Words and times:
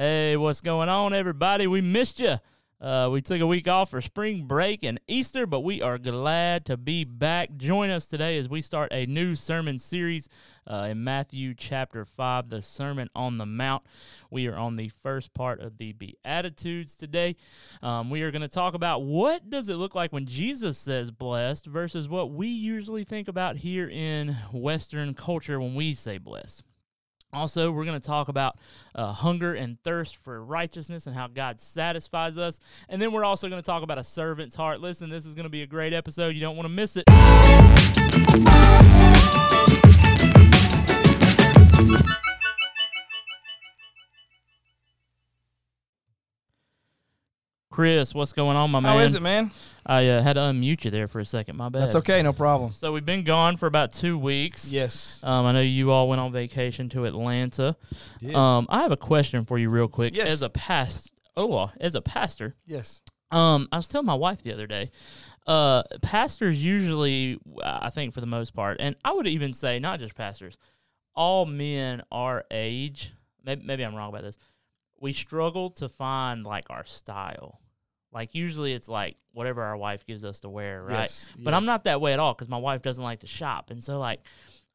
Hey, 0.00 0.34
what's 0.38 0.62
going 0.62 0.88
on, 0.88 1.12
everybody? 1.12 1.66
We 1.66 1.82
missed 1.82 2.20
you. 2.20 2.36
Uh, 2.80 3.10
we 3.12 3.20
took 3.20 3.42
a 3.42 3.46
week 3.46 3.68
off 3.68 3.90
for 3.90 4.00
spring 4.00 4.46
break 4.46 4.82
and 4.82 4.98
Easter, 5.06 5.44
but 5.44 5.60
we 5.60 5.82
are 5.82 5.98
glad 5.98 6.64
to 6.64 6.78
be 6.78 7.04
back. 7.04 7.54
Join 7.58 7.90
us 7.90 8.06
today 8.06 8.38
as 8.38 8.48
we 8.48 8.62
start 8.62 8.94
a 8.94 9.04
new 9.04 9.34
sermon 9.34 9.78
series 9.78 10.26
uh, 10.66 10.88
in 10.90 11.04
Matthew 11.04 11.52
chapter 11.52 12.06
5, 12.06 12.48
the 12.48 12.62
Sermon 12.62 13.10
on 13.14 13.36
the 13.36 13.44
Mount. 13.44 13.82
We 14.30 14.46
are 14.46 14.56
on 14.56 14.76
the 14.76 14.88
first 14.88 15.34
part 15.34 15.60
of 15.60 15.76
the 15.76 15.92
Beatitudes 15.92 16.96
today. 16.96 17.36
Um, 17.82 18.08
we 18.08 18.22
are 18.22 18.30
going 18.30 18.40
to 18.40 18.48
talk 18.48 18.72
about 18.72 19.02
what 19.02 19.50
does 19.50 19.68
it 19.68 19.74
look 19.74 19.94
like 19.94 20.14
when 20.14 20.24
Jesus 20.24 20.78
says 20.78 21.10
blessed 21.10 21.66
versus 21.66 22.08
what 22.08 22.30
we 22.30 22.46
usually 22.48 23.04
think 23.04 23.28
about 23.28 23.56
here 23.56 23.86
in 23.86 24.34
Western 24.50 25.12
culture 25.12 25.60
when 25.60 25.74
we 25.74 25.92
say 25.92 26.16
blessed. 26.16 26.62
Also, 27.32 27.70
we're 27.70 27.84
going 27.84 28.00
to 28.00 28.06
talk 28.06 28.28
about 28.28 28.56
uh, 28.94 29.12
hunger 29.12 29.54
and 29.54 29.80
thirst 29.84 30.16
for 30.16 30.44
righteousness 30.44 31.06
and 31.06 31.14
how 31.14 31.28
God 31.28 31.60
satisfies 31.60 32.36
us. 32.36 32.58
And 32.88 33.00
then 33.00 33.12
we're 33.12 33.24
also 33.24 33.48
going 33.48 33.62
to 33.62 33.66
talk 33.66 33.84
about 33.84 33.98
a 33.98 34.04
servant's 34.04 34.56
heart. 34.56 34.80
Listen, 34.80 35.10
this 35.10 35.24
is 35.24 35.34
going 35.34 35.44
to 35.44 35.50
be 35.50 35.62
a 35.62 35.66
great 35.66 35.92
episode. 35.92 36.34
You 36.34 36.40
don't 36.40 36.56
want 36.56 36.68
to 36.68 36.74
miss 36.74 36.96
it. 36.96 37.04
Kris, 47.70 48.12
what's 48.12 48.32
going 48.32 48.56
on, 48.56 48.72
my 48.72 48.80
man? 48.80 48.96
How 48.96 49.02
is 49.02 49.14
it, 49.14 49.22
man? 49.22 49.52
I 49.86 50.08
uh, 50.08 50.22
had 50.22 50.32
to 50.32 50.40
unmute 50.40 50.84
you 50.84 50.90
there 50.90 51.06
for 51.06 51.20
a 51.20 51.24
second. 51.24 51.56
My 51.56 51.68
bad. 51.68 51.82
That's 51.82 51.94
okay, 51.96 52.20
no 52.20 52.32
problem. 52.32 52.72
So 52.72 52.92
we've 52.92 53.04
been 53.04 53.22
gone 53.22 53.56
for 53.56 53.66
about 53.66 53.92
two 53.92 54.18
weeks. 54.18 54.72
Yes. 54.72 55.20
Um, 55.22 55.46
I 55.46 55.52
know 55.52 55.60
you 55.60 55.92
all 55.92 56.08
went 56.08 56.20
on 56.20 56.32
vacation 56.32 56.88
to 56.90 57.04
Atlanta. 57.04 57.76
Did. 58.18 58.34
Um, 58.34 58.66
I 58.68 58.82
have 58.82 58.90
a 58.90 58.96
question 58.96 59.44
for 59.44 59.56
you, 59.56 59.70
real 59.70 59.86
quick. 59.86 60.16
Yes. 60.16 60.30
As 60.30 60.42
a 60.42 60.50
past, 60.50 61.12
oh, 61.36 61.70
as 61.80 61.94
a 61.94 62.02
pastor, 62.02 62.56
yes. 62.66 63.02
um, 63.30 63.68
I 63.70 63.76
was 63.76 63.86
telling 63.86 64.06
my 64.06 64.14
wife 64.14 64.42
the 64.42 64.52
other 64.52 64.66
day. 64.66 64.90
Uh, 65.46 65.84
pastors 66.02 66.62
usually, 66.62 67.38
I 67.62 67.90
think, 67.90 68.14
for 68.14 68.20
the 68.20 68.26
most 68.26 68.52
part, 68.52 68.78
and 68.80 68.96
I 69.04 69.12
would 69.12 69.28
even 69.28 69.52
say 69.52 69.78
not 69.78 70.00
just 70.00 70.16
pastors, 70.16 70.58
all 71.14 71.46
men 71.46 72.02
our 72.10 72.44
age. 72.50 73.12
Maybe, 73.44 73.62
maybe 73.64 73.84
I'm 73.84 73.94
wrong 73.94 74.10
about 74.10 74.22
this. 74.22 74.38
We 75.00 75.12
struggle 75.12 75.70
to 75.70 75.88
find 75.88 76.44
like 76.44 76.66
our 76.70 76.84
style. 76.84 77.60
Like 78.12 78.34
usually, 78.34 78.72
it's 78.74 78.88
like 78.88 79.16
whatever 79.32 79.62
our 79.62 79.76
wife 79.76 80.04
gives 80.04 80.24
us 80.24 80.40
to 80.40 80.48
wear, 80.48 80.82
right? 80.82 81.02
Yes, 81.02 81.30
But 81.38 81.54
I'm 81.54 81.64
not 81.64 81.84
that 81.84 82.00
way 82.00 82.12
at 82.12 82.18
all 82.18 82.34
because 82.34 82.48
my 82.48 82.58
wife 82.58 82.82
doesn't 82.82 83.02
like 83.02 83.20
to 83.20 83.26
shop, 83.26 83.70
and 83.70 83.82
so 83.82 83.98
like 83.98 84.20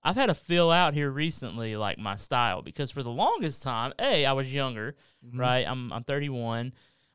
I've 0.03 0.15
had 0.15 0.27
to 0.27 0.33
fill 0.35 0.71
out 0.71 0.93
here 0.93 1.09
recently 1.11 1.75
like 1.75 1.97
my 1.97 2.15
style 2.15 2.61
because 2.61 2.91
for 2.91 3.03
the 3.03 3.09
longest 3.09 3.61
time, 3.63 3.91
a 3.99 4.25
I 4.25 4.33
was 4.33 4.53
younger, 4.53 4.95
Mhm. 5.25 5.39
right? 5.39 5.67
I'm 5.67 5.91
I'm 5.91 6.03
31, 6.03 6.71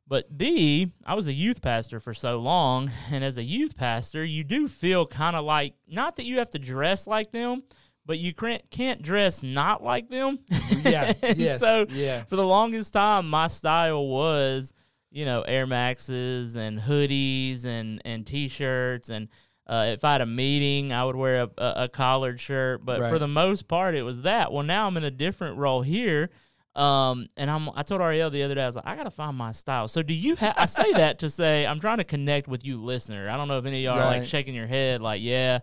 but 0.06 0.36
b 0.36 0.92
I 1.06 1.14
was 1.14 1.26
a 1.26 1.32
youth 1.32 1.62
pastor 1.62 2.00
for 2.00 2.12
so 2.14 2.38
long, 2.38 2.90
and 3.10 3.24
as 3.24 3.38
a 3.38 3.42
youth 3.44 3.74
pastor, 3.76 4.22
you 4.24 4.44
do 4.44 4.68
feel 4.68 5.06
kind 5.06 5.36
of 5.36 5.44
like 5.44 5.74
not 5.88 6.16
that 6.16 6.24
you 6.26 6.38
have 6.38 6.50
to 6.50 6.58
dress 6.58 7.06
like 7.06 7.32
them, 7.32 7.62
but 8.06 8.18
you 8.18 8.34
can't 8.34 8.68
can't 8.70 9.02
dress 9.02 9.42
not 9.42 9.82
like 9.82 10.08
them. 10.08 10.38
Yeah. 10.82 11.12
Yes. 11.36 11.60
So 11.60 11.86
yeah. 11.90 12.24
for 12.24 12.36
the 12.36 12.46
longest 12.46 12.92
time, 12.92 13.28
my 13.28 13.46
style 13.46 14.06
was, 14.06 14.72
you 15.10 15.24
know, 15.24 15.42
Air 15.42 15.66
Maxes 15.66 16.56
and 16.56 16.80
hoodies 16.80 17.64
and 17.64 18.02
and 18.04 18.26
t-shirts 18.26 19.10
and 19.10 19.28
uh, 19.66 19.86
if 19.92 20.02
I 20.04 20.12
had 20.12 20.20
a 20.20 20.26
meeting, 20.26 20.92
I 20.92 21.04
would 21.04 21.14
wear 21.14 21.42
a, 21.42 21.50
a, 21.56 21.74
a 21.84 21.88
collared 21.88 22.40
shirt. 22.40 22.84
But 22.84 23.08
for 23.08 23.20
the 23.20 23.28
most 23.28 23.68
part, 23.68 23.94
it 23.94 24.02
was 24.02 24.22
that. 24.22 24.52
Well, 24.52 24.64
now 24.64 24.88
I'm 24.88 24.96
in 24.96 25.04
a 25.04 25.12
different 25.12 25.58
role 25.58 25.80
here. 25.80 26.30
Um, 26.74 27.28
and 27.36 27.50
I'm, 27.50 27.68
I 27.74 27.82
told 27.82 28.00
Ariel 28.00 28.30
the 28.30 28.42
other 28.42 28.54
day, 28.54 28.62
I 28.62 28.66
was 28.66 28.76
like, 28.76 28.86
I 28.86 28.96
gotta 28.96 29.10
find 29.10 29.36
my 29.36 29.52
style. 29.52 29.88
So 29.88 30.02
do 30.02 30.14
you 30.14 30.36
have, 30.36 30.54
I 30.56 30.66
say 30.66 30.92
that 30.92 31.18
to 31.20 31.30
say, 31.30 31.66
I'm 31.66 31.80
trying 31.80 31.98
to 31.98 32.04
connect 32.04 32.48
with 32.48 32.64
you 32.64 32.82
listener. 32.82 33.28
I 33.28 33.36
don't 33.36 33.48
know 33.48 33.58
if 33.58 33.64
any 33.66 33.84
of 33.84 33.92
y'all 33.94 34.02
are 34.02 34.06
like 34.06 34.24
shaking 34.24 34.54
your 34.54 34.68
head, 34.68 35.00
like, 35.00 35.20
yeah, 35.20 35.60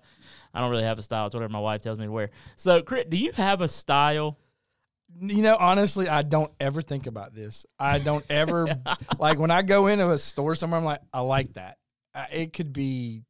I 0.57 0.61
don't 0.61 0.71
really 0.71 0.85
have 0.85 0.97
a 0.97 1.03
style. 1.03 1.27
It's 1.27 1.35
whatever 1.35 1.53
my 1.53 1.59
wife 1.59 1.81
tells 1.81 1.99
me 1.99 2.05
to 2.05 2.11
wear. 2.11 2.31
So, 2.55 2.81
Kris, 2.81 3.05
do 3.07 3.15
you 3.15 3.31
have 3.33 3.61
a 3.61 3.67
style? 3.67 4.39
You 5.21 5.43
know, 5.43 5.55
honestly, 5.55 6.09
I 6.09 6.23
don't 6.23 6.51
ever 6.59 6.81
think 6.81 7.05
about 7.05 7.35
this. 7.35 7.67
I 7.77 7.99
don't 7.99 8.25
ever 8.31 8.67
like 9.19 9.37
when 9.37 9.51
I 9.51 9.61
go 9.61 9.85
into 9.85 10.09
a 10.09 10.17
store 10.17 10.55
somewhere. 10.55 10.79
I'm 10.79 10.83
like, 10.83 11.01
I 11.13 11.19
like 11.19 11.53
that. 11.53 11.77
I, 12.15 12.27
it 12.31 12.53
could 12.53 12.73
be 12.73 13.21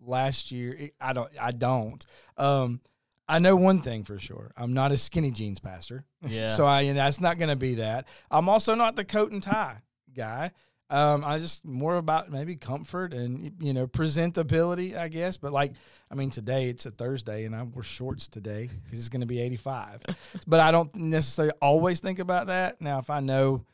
last 0.00 0.52
year. 0.52 0.72
It, 0.72 0.94
I 1.00 1.14
don't. 1.14 1.28
I 1.40 1.50
don't. 1.50 2.06
Um, 2.36 2.80
I 3.28 3.40
know 3.40 3.56
one 3.56 3.82
thing 3.82 4.04
for 4.04 4.20
sure. 4.20 4.52
I'm 4.56 4.72
not 4.72 4.92
a 4.92 4.96
skinny 4.96 5.32
jeans 5.32 5.58
pastor. 5.58 6.04
Yeah. 6.24 6.46
so 6.56 6.64
I 6.64 6.92
that's 6.92 7.20
not 7.20 7.38
going 7.38 7.50
to 7.50 7.56
be 7.56 7.74
that. 7.74 8.06
I'm 8.30 8.48
also 8.48 8.76
not 8.76 8.94
the 8.94 9.04
coat 9.04 9.32
and 9.32 9.42
tie 9.42 9.82
guy. 10.14 10.52
Um, 10.90 11.22
I 11.22 11.38
just 11.38 11.64
more 11.66 11.96
about 11.96 12.30
maybe 12.30 12.56
comfort 12.56 13.12
and 13.12 13.52
you 13.60 13.74
know 13.74 13.86
presentability, 13.86 14.96
I 14.96 15.08
guess. 15.08 15.36
But 15.36 15.52
like, 15.52 15.72
I 16.10 16.14
mean, 16.14 16.30
today 16.30 16.68
it's 16.70 16.86
a 16.86 16.90
Thursday 16.90 17.44
and 17.44 17.54
I 17.54 17.62
wear 17.62 17.82
shorts 17.82 18.28
today 18.28 18.70
because 18.84 18.98
it's 18.98 19.08
going 19.10 19.20
to 19.20 19.26
be 19.26 19.40
85. 19.40 20.02
but 20.46 20.60
I 20.60 20.70
don't 20.70 20.94
necessarily 20.96 21.52
always 21.60 22.00
think 22.00 22.18
about 22.18 22.46
that. 22.46 22.80
Now, 22.80 22.98
if 22.98 23.10
I 23.10 23.20
know, 23.20 23.64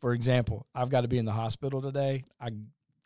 for 0.00 0.14
example, 0.14 0.66
I've 0.74 0.88
got 0.90 1.02
to 1.02 1.08
be 1.08 1.18
in 1.18 1.24
the 1.26 1.32
hospital 1.32 1.82
today, 1.82 2.24
I 2.40 2.50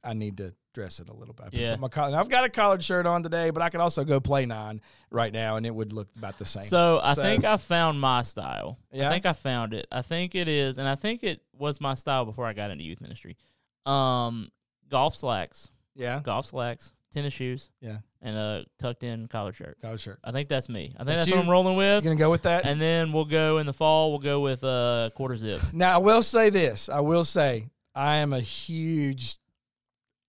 I 0.05 0.13
need 0.13 0.37
to 0.37 0.55
dress 0.73 1.01
it 1.01 1.09
a 1.09 1.13
little 1.13 1.35
bit. 1.35 1.47
I 1.47 1.49
Yeah. 1.57 1.77
My 1.77 1.89
collar. 1.89 2.17
I've 2.17 2.29
got 2.29 2.45
a 2.45 2.49
collared 2.51 2.85
shirt 2.85 3.07
on 3.07 3.23
today, 3.25 3.51
but 3.51 3.63
I 3.63 3.71
could 3.71 3.81
also 3.81 4.05
go 4.05 4.21
play 4.21 4.47
nine 4.47 4.81
right 5.11 5.33
now, 5.33 5.57
and 5.57 5.67
it 5.67 5.75
would 5.75 5.93
look 5.93 6.09
about 6.17 6.39
the 6.39 6.45
same. 6.45 6.65
So 6.65 7.01
I 7.03 7.15
So- 7.15 7.23
think 7.23 7.45
I 7.45 7.57
found 7.57 8.01
my 8.01 8.23
style. 8.23 8.79
Yeah. 8.93 9.09
I 9.09 9.13
think 9.13 9.27
I 9.27 9.33
found 9.33 9.75
it. 9.75 9.87
I 9.91 10.03
think 10.03 10.35
it 10.37 10.47
is, 10.49 10.79
and 10.79 10.87
I 10.87 10.95
think 10.95 11.25
it 11.25 11.41
was 11.53 11.81
my 11.81 11.95
style 11.95 12.25
before 12.25 12.45
I 12.47 12.53
got 12.53 12.71
into 12.71 12.85
youth 12.85 13.01
ministry. 13.01 13.37
Um, 13.87 14.51
golf 14.91 15.17
slacks, 15.17 15.71
yeah, 15.95 16.21
golf 16.23 16.47
slacks, 16.47 16.93
tennis 17.13 17.33
shoes, 17.33 17.71
yeah, 17.81 17.99
and 18.23 18.37
a 18.37 18.65
tucked 18.79 19.03
in 19.03 19.29
collar 19.29 19.53
shirt. 19.53 19.79
collared 19.81 20.01
shirt. 20.01 20.19
I 20.25 20.33
think 20.33 20.49
that's 20.49 20.69
me. 20.69 20.95
I 20.97 21.05
think 21.05 21.17
that's 21.17 21.29
you- 21.29 21.35
what 21.35 21.43
I'm 21.45 21.51
rolling 21.51 21.77
with. 21.77 22.05
You 22.05 22.11
gonna 22.11 22.19
go 22.19 22.31
with 22.31 22.43
that? 22.43 22.67
And 22.67 22.81
then 22.81 23.13
we'll 23.13 23.25
go 23.25 23.59
in 23.59 23.67
the 23.67 23.73
fall. 23.73 24.11
We'll 24.11 24.19
go 24.19 24.41
with 24.41 24.65
uh 24.65 25.11
quarter 25.15 25.37
zip. 25.37 25.61
Now 25.73 25.95
I 25.95 25.99
will 25.99 26.23
say 26.23 26.51
this. 26.51 26.89
I 26.89 27.01
will 27.01 27.25
say 27.25 27.69
I 27.95 28.17
am 28.17 28.33
a 28.33 28.41
huge 28.41 29.37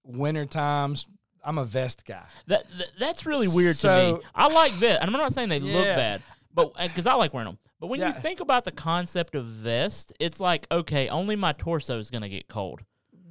winter 0.03 0.45
times. 0.45 1.07
I'm 1.43 1.57
a 1.57 1.65
vest 1.65 2.05
guy. 2.05 2.25
That, 2.47 2.65
that 2.77 2.87
that's 2.99 3.25
really 3.25 3.47
weird 3.47 3.77
to 3.77 3.87
me. 4.17 4.19
I 4.35 4.47
like 4.47 4.77
that, 4.79 5.01
and 5.01 5.09
I'm 5.09 5.19
not 5.19 5.31
saying 5.33 5.49
they 5.49 5.59
look 5.61 5.85
bad, 5.85 6.21
but 6.53 6.73
because 6.77 7.07
I 7.07 7.13
like 7.13 7.33
wearing 7.33 7.47
them. 7.47 7.57
But 7.79 7.87
when 7.87 8.01
you 8.01 8.11
think 8.11 8.39
about 8.39 8.65
the 8.65 8.71
concept 8.71 9.35
of 9.35 9.45
vest, 9.45 10.11
it's 10.19 10.39
like 10.39 10.67
okay, 10.71 11.07
only 11.09 11.35
my 11.35 11.53
torso 11.53 11.99
is 11.99 12.09
gonna 12.09 12.29
get 12.29 12.47
cold. 12.47 12.81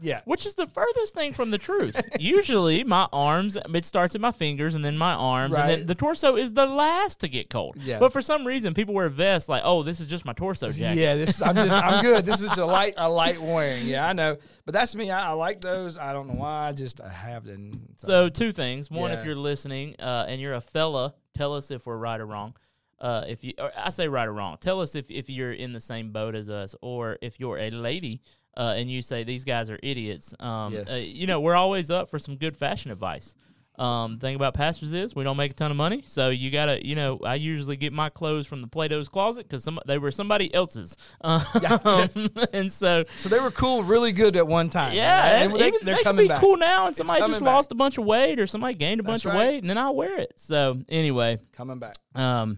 Yeah. 0.00 0.20
which 0.24 0.46
is 0.46 0.54
the 0.54 0.66
furthest 0.66 1.14
thing 1.14 1.32
from 1.32 1.50
the 1.50 1.58
truth. 1.58 2.00
Usually, 2.18 2.84
my 2.84 3.08
arms, 3.12 3.56
it 3.56 3.84
starts 3.84 4.14
at 4.14 4.20
my 4.20 4.30
fingers 4.30 4.74
and 4.74 4.84
then 4.84 4.98
my 4.98 5.14
arms, 5.14 5.54
and 5.54 5.68
then 5.68 5.86
the 5.86 5.94
torso 5.94 6.36
is 6.36 6.52
the 6.52 6.66
last 6.66 7.20
to 7.20 7.28
get 7.28 7.50
cold. 7.50 7.76
Yeah. 7.80 7.98
But 7.98 8.12
for 8.12 8.20
some 8.22 8.46
reason, 8.46 8.74
people 8.74 8.94
wear 8.94 9.08
vests 9.08 9.48
like, 9.48 9.62
oh, 9.64 9.82
this 9.82 10.00
is 10.00 10.06
just 10.06 10.24
my 10.24 10.32
torso 10.32 10.70
jacket. 10.70 11.00
Yeah, 11.00 11.16
this 11.16 11.40
I'm 11.42 11.54
just 11.54 11.76
I'm 11.76 12.02
good. 12.02 12.26
This 12.26 12.42
is 12.42 12.50
a 12.58 12.66
light 12.66 12.94
a 12.96 13.08
light 13.08 13.40
wearing. 13.40 13.86
Yeah, 13.86 14.06
I 14.06 14.12
know. 14.12 14.36
But 14.64 14.72
that's 14.72 14.94
me. 14.94 15.10
I, 15.10 15.28
I 15.28 15.32
like 15.32 15.60
those. 15.60 15.96
I 15.98 16.12
don't 16.12 16.28
know 16.28 16.34
why. 16.34 16.68
I 16.68 16.72
just 16.72 17.00
I 17.00 17.08
have 17.08 17.44
them. 17.44 17.88
So, 17.96 18.28
two 18.28 18.52
things. 18.52 18.90
One, 18.90 19.10
if 19.12 19.24
you're 19.24 19.36
listening 19.36 19.96
uh, 19.98 20.26
and 20.28 20.40
you're 20.40 20.54
a 20.54 20.60
fella, 20.60 21.14
tell 21.36 21.54
us 21.54 21.70
if 21.70 21.86
we're 21.86 21.96
right 21.96 22.20
or 22.20 22.26
wrong. 22.26 22.54
Uh, 22.98 23.24
if 23.28 23.44
you, 23.44 23.52
or 23.58 23.70
I 23.76 23.90
say 23.90 24.08
right 24.08 24.26
or 24.26 24.32
wrong, 24.32 24.56
tell 24.58 24.80
us 24.80 24.94
if, 24.94 25.10
if 25.10 25.28
you're 25.28 25.52
in 25.52 25.72
the 25.72 25.80
same 25.80 26.12
boat 26.12 26.34
as 26.34 26.48
us, 26.48 26.74
or 26.80 27.18
if 27.20 27.38
you're 27.38 27.58
a 27.58 27.70
lady 27.70 28.22
uh, 28.56 28.74
and 28.76 28.90
you 28.90 29.02
say 29.02 29.24
these 29.24 29.44
guys 29.44 29.68
are 29.70 29.78
idiots. 29.82 30.34
Um, 30.40 30.72
Yes. 30.74 30.90
uh, 30.90 30.94
you 30.96 31.26
know, 31.26 31.40
we're 31.40 31.54
always 31.56 31.90
up 31.90 32.10
for 32.10 32.18
some 32.18 32.36
good 32.36 32.56
fashion 32.56 32.90
advice. 32.90 33.34
Um, 33.78 34.18
thing 34.18 34.36
about 34.36 34.54
pastors 34.54 34.94
is 34.94 35.14
we 35.14 35.22
don't 35.22 35.36
make 35.36 35.50
a 35.50 35.54
ton 35.54 35.70
of 35.70 35.76
money, 35.76 36.02
so 36.06 36.30
you 36.30 36.50
gotta, 36.50 36.80
you 36.82 36.94
know, 36.94 37.18
I 37.22 37.34
usually 37.34 37.76
get 37.76 37.92
my 37.92 38.08
clothes 38.08 38.46
from 38.46 38.62
the 38.62 38.66
Plato's 38.66 39.10
closet 39.10 39.46
because 39.46 39.62
some 39.64 39.78
they 39.86 39.98
were 39.98 40.10
somebody 40.10 40.52
else's, 40.54 40.96
um, 41.20 41.42
and 42.54 42.72
so 42.72 43.04
so 43.16 43.28
they 43.28 43.38
were 43.38 43.50
cool, 43.50 43.82
really 43.82 44.12
good 44.12 44.34
at 44.36 44.46
one 44.46 44.70
time. 44.70 44.94
yeah, 44.94 45.20
right? 45.20 45.42
and 45.42 45.54
they, 45.54 45.70
they're 45.82 45.96
they 45.96 46.02
coming 46.02 46.24
be 46.24 46.28
back. 46.28 46.40
cool 46.40 46.56
now, 46.56 46.86
and 46.86 46.96
somebody 46.96 47.20
just 47.26 47.40
back. 47.40 47.46
lost 47.46 47.70
a 47.70 47.74
bunch 47.74 47.98
of 47.98 48.06
weight, 48.06 48.40
or 48.40 48.46
somebody 48.46 48.74
gained 48.74 49.00
a 49.00 49.02
That's 49.02 49.24
bunch 49.24 49.34
of 49.34 49.38
weight, 49.38 49.58
and 49.58 49.68
then 49.68 49.76
I'll 49.76 49.94
wear 49.94 50.20
it. 50.20 50.32
So 50.36 50.80
anyway, 50.88 51.38
Coming 51.52 51.78
back. 51.78 51.96
um, 52.14 52.56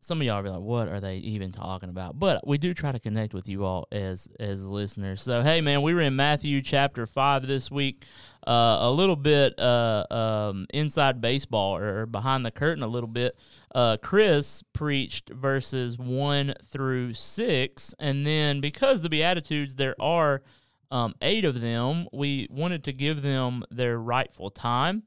some 0.00 0.20
of 0.20 0.26
y'all 0.26 0.42
be 0.42 0.48
like, 0.48 0.60
"What 0.60 0.88
are 0.88 1.00
they 1.00 1.16
even 1.16 1.52
talking 1.52 1.88
about?" 1.88 2.18
But 2.18 2.46
we 2.46 2.58
do 2.58 2.74
try 2.74 2.92
to 2.92 3.00
connect 3.00 3.34
with 3.34 3.48
you 3.48 3.64
all 3.64 3.88
as 3.90 4.28
as 4.38 4.64
listeners. 4.66 5.22
So 5.22 5.42
hey, 5.42 5.60
man, 5.60 5.82
we 5.82 5.94
were 5.94 6.00
in 6.00 6.16
Matthew 6.16 6.62
chapter 6.62 7.06
five 7.06 7.46
this 7.46 7.70
week. 7.70 8.04
Uh, 8.46 8.78
a 8.80 8.90
little 8.90 9.16
bit 9.16 9.58
uh, 9.58 10.06
um, 10.10 10.66
inside 10.72 11.20
baseball 11.20 11.76
or 11.76 12.06
behind 12.06 12.44
the 12.44 12.50
curtain 12.50 12.82
a 12.82 12.88
little 12.88 13.08
bit. 13.08 13.36
Uh, 13.74 13.96
Kris 13.98 14.62
preached 14.72 15.30
verses 15.30 15.98
one 15.98 16.54
through 16.66 17.14
six, 17.14 17.94
and 17.98 18.26
then 18.26 18.60
because 18.60 19.02
the 19.02 19.10
Beatitudes 19.10 19.74
there 19.74 19.94
are 20.00 20.42
um, 20.90 21.14
eight 21.22 21.44
of 21.44 21.60
them, 21.60 22.08
we 22.12 22.48
wanted 22.50 22.84
to 22.84 22.92
give 22.92 23.22
them 23.22 23.64
their 23.70 23.98
rightful 23.98 24.50
time. 24.50 25.04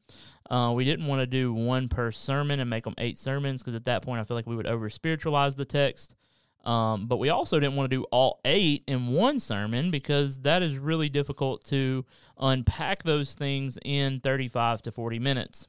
Uh, 0.54 0.72
we 0.72 0.86
didn't 0.86 1.08
want 1.08 1.20
to 1.20 1.26
do 1.26 1.52
one 1.52 1.88
per 1.88 2.12
sermon 2.12 2.60
and 2.60 2.70
make 2.70 2.84
them 2.84 2.94
eight 3.00 3.18
sermons 3.18 3.64
because 3.64 3.74
at 3.74 3.86
that 3.86 4.04
point 4.04 4.22
I 4.22 4.24
feel 4.24 4.38
like 4.38 4.46
we 4.46 4.56
would 4.56 4.68
over 4.68 4.88
spiritualize 4.88 5.56
the 5.56 5.66
text. 5.66 6.14
Um, 6.64 7.08
but 7.08 7.18
we 7.18 7.30
also 7.30 7.60
didn't 7.60 7.76
want 7.76 7.90
to 7.90 7.98
do 7.98 8.04
all 8.12 8.40
eight 8.46 8.84
in 8.86 9.08
one 9.08 9.40
sermon 9.40 9.90
because 9.90 10.38
that 10.42 10.62
is 10.62 10.78
really 10.78 11.10
difficult 11.10 11.64
to 11.66 12.06
unpack 12.38 13.02
those 13.02 13.34
things 13.34 13.80
in 13.84 14.20
35 14.20 14.84
to 14.84 14.92
40 14.92 15.18
minutes. 15.18 15.68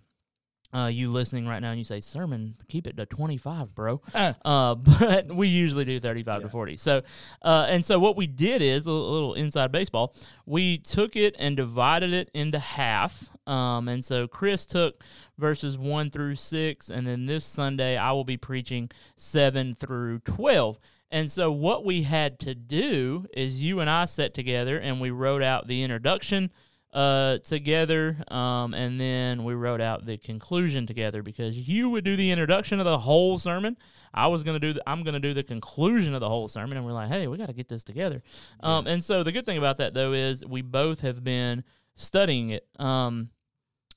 Uh, 0.75 0.87
you 0.89 1.13
listening 1.13 1.47
right 1.47 1.61
now 1.61 1.71
and 1.71 1.79
you 1.79 1.85
say 1.85 2.01
sermon 2.01 2.57
keep 2.69 2.87
it 2.89 2.97
to 2.97 3.07
25 3.07 3.75
bro. 3.75 4.01
Uh, 4.15 4.75
but 4.99 5.33
we 5.33 5.47
usually 5.47 5.85
do 5.85 6.01
35 6.01 6.41
yeah. 6.41 6.43
to 6.43 6.49
40 6.49 6.77
so 6.77 7.03
uh, 7.43 7.67
and 7.69 7.87
so 7.87 7.99
what 8.01 8.17
we 8.17 8.27
did 8.27 8.61
is 8.61 8.87
a 8.87 8.91
little, 8.91 9.35
inside 9.35 9.71
baseball. 9.71 10.15
We 10.47 10.79
took 10.79 11.15
it 11.17 11.37
and 11.39 11.57
divided 11.57 12.13
it 12.13 12.31
into 12.35 12.59
half. 12.59 13.31
Um, 13.47 13.89
and 13.89 14.05
so 14.05 14.27
kris 14.27 14.67
took 14.67 15.05
verses 15.39 15.79
1 15.79 16.11
through 16.11 16.37
6 16.37 16.91
and 16.91 17.07
then 17.07 17.27
this 17.27 17.45
sunday 17.45 17.97
i 17.97 18.11
will 18.13 18.25
be 18.25 18.39
preaching 18.39 18.91
7 19.17 19.75
through 19.75 20.21
12 20.21 20.79
and 21.11 21.31
so 21.31 21.53
what 21.53 21.85
we 21.85 22.03
had 22.03 22.41
to 22.41 22.55
do 22.55 23.27
is 23.35 23.61
you 23.61 23.81
and 23.81 23.91
i 23.91 24.07
sat 24.07 24.33
together 24.33 24.79
and 24.79 25.01
we 25.01 25.11
wrote 25.11 25.43
out 25.43 25.69
the 25.69 25.83
introduction 25.83 26.51
uh, 26.95 27.39
together, 27.39 28.17
um, 28.29 28.73
and 28.73 29.01
then 29.01 29.43
we 29.43 29.55
wrote 29.55 29.81
out 29.81 30.07
the 30.07 30.17
conclusion 30.17 30.87
together 30.87 31.23
because 31.23 31.57
you 31.57 31.91
would 31.91 32.05
do 32.05 32.17
the 32.17 32.31
introduction 32.31 32.79
of 32.79 32.85
the 32.85 32.99
whole 32.99 33.39
sermon. 33.39 33.77
I 34.15 34.29
was 34.29 34.45
gonna 34.45 34.61
do 34.61 34.73
the, 34.73 34.83
I'm 34.89 35.03
gonna 35.03 35.19
do 35.19 35.35
the 35.35 35.43
conclusion 35.43 36.15
of 36.15 36.21
the 36.21 36.29
whole 36.29 36.49
sermon, 36.49 36.77
and 36.77 36.87
we're 36.87 36.93
like, 36.93 37.09
hey, 37.09 37.27
we 37.27 37.37
got 37.37 37.47
to 37.47 37.53
get 37.53 37.69
this 37.69 37.83
together. 37.83 38.23
Um, 38.61 38.87
and 38.87 39.03
so 39.03 39.25
the 39.25 39.33
good 39.33 39.45
thing 39.45 39.59
about 39.59 39.79
that 39.79 39.93
though 39.93 40.13
is 40.13 40.47
we 40.47 40.63
both 40.63 41.01
have 41.01 41.25
been 41.25 41.65
studying 41.97 42.51
it. 42.51 42.67
Um, 42.79 43.31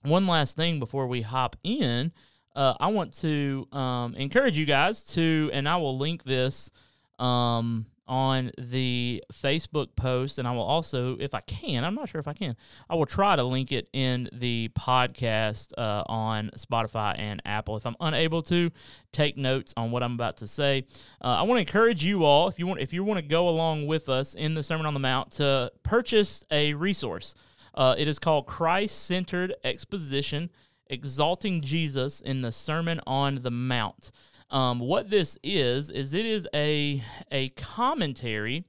one 0.01 0.25
last 0.25 0.57
thing 0.57 0.79
before 0.79 1.05
we 1.05 1.21
hop 1.21 1.55
in, 1.63 2.11
uh, 2.55 2.73
I 2.79 2.87
want 2.87 3.13
to 3.19 3.67
um, 3.71 4.15
encourage 4.15 4.57
you 4.57 4.65
guys 4.65 5.03
to, 5.13 5.51
and 5.53 5.69
I 5.69 5.77
will 5.77 5.97
link 5.97 6.23
this. 6.23 6.71
Um, 7.19 7.85
on 8.07 8.51
the 8.57 9.23
Facebook 9.33 9.95
post, 9.95 10.39
and 10.39 10.47
I 10.47 10.51
will 10.51 10.63
also, 10.63 11.17
if 11.19 11.33
I 11.33 11.41
can, 11.41 11.83
I'm 11.83 11.95
not 11.95 12.09
sure 12.09 12.19
if 12.19 12.27
I 12.27 12.33
can, 12.33 12.55
I 12.89 12.95
will 12.95 13.05
try 13.05 13.35
to 13.35 13.43
link 13.43 13.71
it 13.71 13.89
in 13.93 14.29
the 14.31 14.69
podcast 14.77 15.73
uh, 15.77 16.03
on 16.07 16.51
Spotify 16.57 17.15
and 17.17 17.41
Apple. 17.45 17.77
If 17.77 17.85
I'm 17.85 17.95
unable 17.99 18.41
to, 18.43 18.71
take 19.11 19.37
notes 19.37 19.73
on 19.75 19.91
what 19.91 20.03
I'm 20.03 20.13
about 20.13 20.37
to 20.37 20.47
say. 20.47 20.85
Uh, 21.21 21.37
I 21.39 21.41
want 21.41 21.57
to 21.57 21.61
encourage 21.61 22.03
you 22.03 22.23
all, 22.23 22.47
if 22.47 22.59
you 22.59 22.67
want, 22.67 22.81
if 22.81 22.93
you 22.93 23.03
want 23.03 23.19
to 23.19 23.25
go 23.25 23.49
along 23.49 23.87
with 23.87 24.09
us 24.09 24.35
in 24.35 24.53
the 24.53 24.63
Sermon 24.63 24.85
on 24.85 24.93
the 24.93 24.99
Mount, 24.99 25.31
to 25.33 25.71
purchase 25.83 26.43
a 26.51 26.73
resource. 26.73 27.33
Uh, 27.73 27.95
it 27.97 28.07
is 28.07 28.17
called 28.19 28.47
Christ 28.47 29.05
Centered 29.05 29.53
Exposition 29.63 30.49
Exalting 30.89 31.61
Jesus 31.61 32.21
in 32.21 32.41
the 32.41 32.51
Sermon 32.51 33.01
on 33.05 33.41
the 33.41 33.51
Mount. 33.51 34.11
Um, 34.49 34.79
what 34.79 35.09
this 35.09 35.37
is 35.43 35.89
is 35.89 36.13
it 36.13 36.25
is 36.25 36.47
a 36.53 37.03
a 37.31 37.49
commentary. 37.49 38.65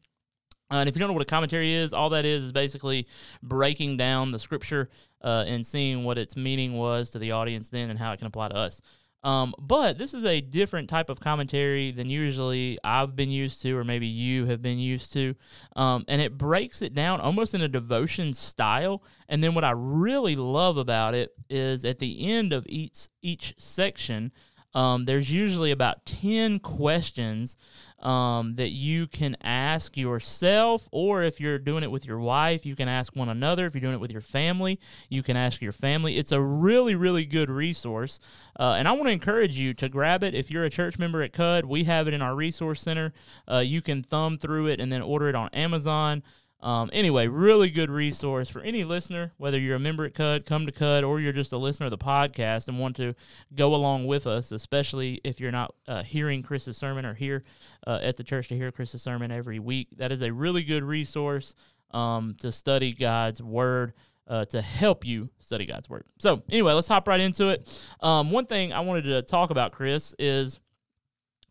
Uh, 0.70 0.76
and 0.76 0.88
if 0.88 0.94
you 0.94 1.00
don't 1.00 1.08
know 1.08 1.14
what 1.14 1.22
a 1.22 1.26
commentary 1.26 1.72
is, 1.72 1.92
all 1.92 2.10
that 2.10 2.26
is 2.26 2.44
is 2.44 2.52
basically 2.52 3.06
breaking 3.42 3.96
down 3.96 4.32
the 4.32 4.38
scripture 4.38 4.90
uh, 5.22 5.44
and 5.46 5.66
seeing 5.66 6.04
what 6.04 6.18
its 6.18 6.36
meaning 6.36 6.74
was 6.74 7.10
to 7.10 7.18
the 7.18 7.32
audience 7.32 7.70
then 7.70 7.88
and 7.88 7.98
how 7.98 8.12
it 8.12 8.18
can 8.18 8.26
apply 8.26 8.48
to 8.48 8.56
us. 8.56 8.82
Um, 9.24 9.52
but 9.58 9.98
this 9.98 10.14
is 10.14 10.24
a 10.24 10.40
different 10.40 10.88
type 10.88 11.10
of 11.10 11.18
commentary 11.18 11.90
than 11.90 12.08
usually 12.08 12.78
I've 12.84 13.16
been 13.16 13.30
used 13.30 13.60
to, 13.62 13.76
or 13.76 13.82
maybe 13.82 14.06
you 14.06 14.46
have 14.46 14.62
been 14.62 14.78
used 14.78 15.12
to. 15.14 15.34
Um, 15.74 16.04
and 16.06 16.20
it 16.20 16.38
breaks 16.38 16.82
it 16.82 16.94
down 16.94 17.20
almost 17.20 17.54
in 17.54 17.62
a 17.62 17.68
devotion 17.68 18.32
style. 18.32 19.02
And 19.28 19.42
then 19.42 19.54
what 19.54 19.64
I 19.64 19.72
really 19.74 20.36
love 20.36 20.76
about 20.76 21.14
it 21.14 21.32
is 21.50 21.84
at 21.84 21.98
the 21.98 22.30
end 22.30 22.52
of 22.52 22.64
each 22.68 23.08
each 23.20 23.54
section, 23.58 24.32
um, 24.74 25.04
there's 25.04 25.30
usually 25.30 25.70
about 25.70 26.04
10 26.04 26.60
questions 26.60 27.56
um, 28.00 28.54
that 28.56 28.70
you 28.70 29.06
can 29.06 29.36
ask 29.42 29.96
yourself, 29.96 30.88
or 30.92 31.22
if 31.22 31.40
you're 31.40 31.58
doing 31.58 31.82
it 31.82 31.90
with 31.90 32.06
your 32.06 32.20
wife, 32.20 32.64
you 32.64 32.76
can 32.76 32.88
ask 32.88 33.16
one 33.16 33.28
another. 33.28 33.66
If 33.66 33.74
you're 33.74 33.80
doing 33.80 33.94
it 33.94 34.00
with 34.00 34.12
your 34.12 34.20
family, 34.20 34.78
you 35.08 35.22
can 35.22 35.36
ask 35.36 35.60
your 35.60 35.72
family. 35.72 36.16
It's 36.16 36.30
a 36.30 36.40
really, 36.40 36.94
really 36.94 37.24
good 37.24 37.50
resource. 37.50 38.20
Uh, 38.58 38.76
and 38.78 38.86
I 38.86 38.92
want 38.92 39.06
to 39.06 39.12
encourage 39.12 39.56
you 39.56 39.74
to 39.74 39.88
grab 39.88 40.22
it. 40.22 40.34
If 40.34 40.50
you're 40.50 40.64
a 40.64 40.70
church 40.70 40.98
member 40.98 41.22
at 41.22 41.32
CUD, 41.32 41.64
we 41.64 41.84
have 41.84 42.06
it 42.06 42.14
in 42.14 42.22
our 42.22 42.36
resource 42.36 42.80
center. 42.80 43.12
Uh, 43.50 43.58
you 43.58 43.82
can 43.82 44.04
thumb 44.04 44.38
through 44.38 44.68
it 44.68 44.80
and 44.80 44.92
then 44.92 45.02
order 45.02 45.28
it 45.28 45.34
on 45.34 45.48
Amazon. 45.52 46.22
Um, 46.60 46.90
anyway, 46.92 47.28
really 47.28 47.70
good 47.70 47.88
resource 47.88 48.48
for 48.48 48.60
any 48.60 48.82
listener, 48.82 49.32
whether 49.36 49.58
you're 49.58 49.76
a 49.76 49.80
member 49.80 50.04
at 50.04 50.14
CUD, 50.14 50.44
come 50.44 50.66
to 50.66 50.72
CUD, 50.72 51.04
or 51.04 51.20
you're 51.20 51.32
just 51.32 51.52
a 51.52 51.58
listener 51.58 51.86
of 51.86 51.90
the 51.90 51.98
podcast 51.98 52.66
and 52.66 52.80
want 52.80 52.96
to 52.96 53.14
go 53.54 53.74
along 53.74 54.06
with 54.06 54.26
us, 54.26 54.50
especially 54.50 55.20
if 55.22 55.38
you're 55.38 55.52
not 55.52 55.74
uh, 55.86 56.02
hearing 56.02 56.42
Kris's 56.42 56.76
sermon 56.76 57.06
or 57.06 57.14
here 57.14 57.44
uh, 57.86 58.00
at 58.02 58.16
the 58.16 58.24
church 58.24 58.48
to 58.48 58.56
hear 58.56 58.72
Kris's 58.72 59.02
sermon 59.02 59.30
every 59.30 59.60
week. 59.60 59.88
That 59.98 60.10
is 60.10 60.20
a 60.20 60.32
really 60.32 60.64
good 60.64 60.82
resource 60.82 61.54
um, 61.92 62.34
to 62.40 62.50
study 62.50 62.92
God's 62.92 63.42
Word. 63.42 63.92
Uh, 64.26 64.44
to 64.44 64.60
help 64.60 65.06
you 65.06 65.30
study 65.40 65.64
God's 65.64 65.88
Word. 65.88 66.04
So, 66.18 66.42
anyway, 66.50 66.74
let's 66.74 66.86
hop 66.86 67.08
right 67.08 67.18
into 67.18 67.48
it. 67.48 67.66
Um, 68.00 68.30
one 68.30 68.44
thing 68.44 68.74
I 68.74 68.80
wanted 68.80 69.04
to 69.04 69.22
talk 69.22 69.48
about, 69.48 69.72
Kris, 69.72 70.14
is 70.18 70.60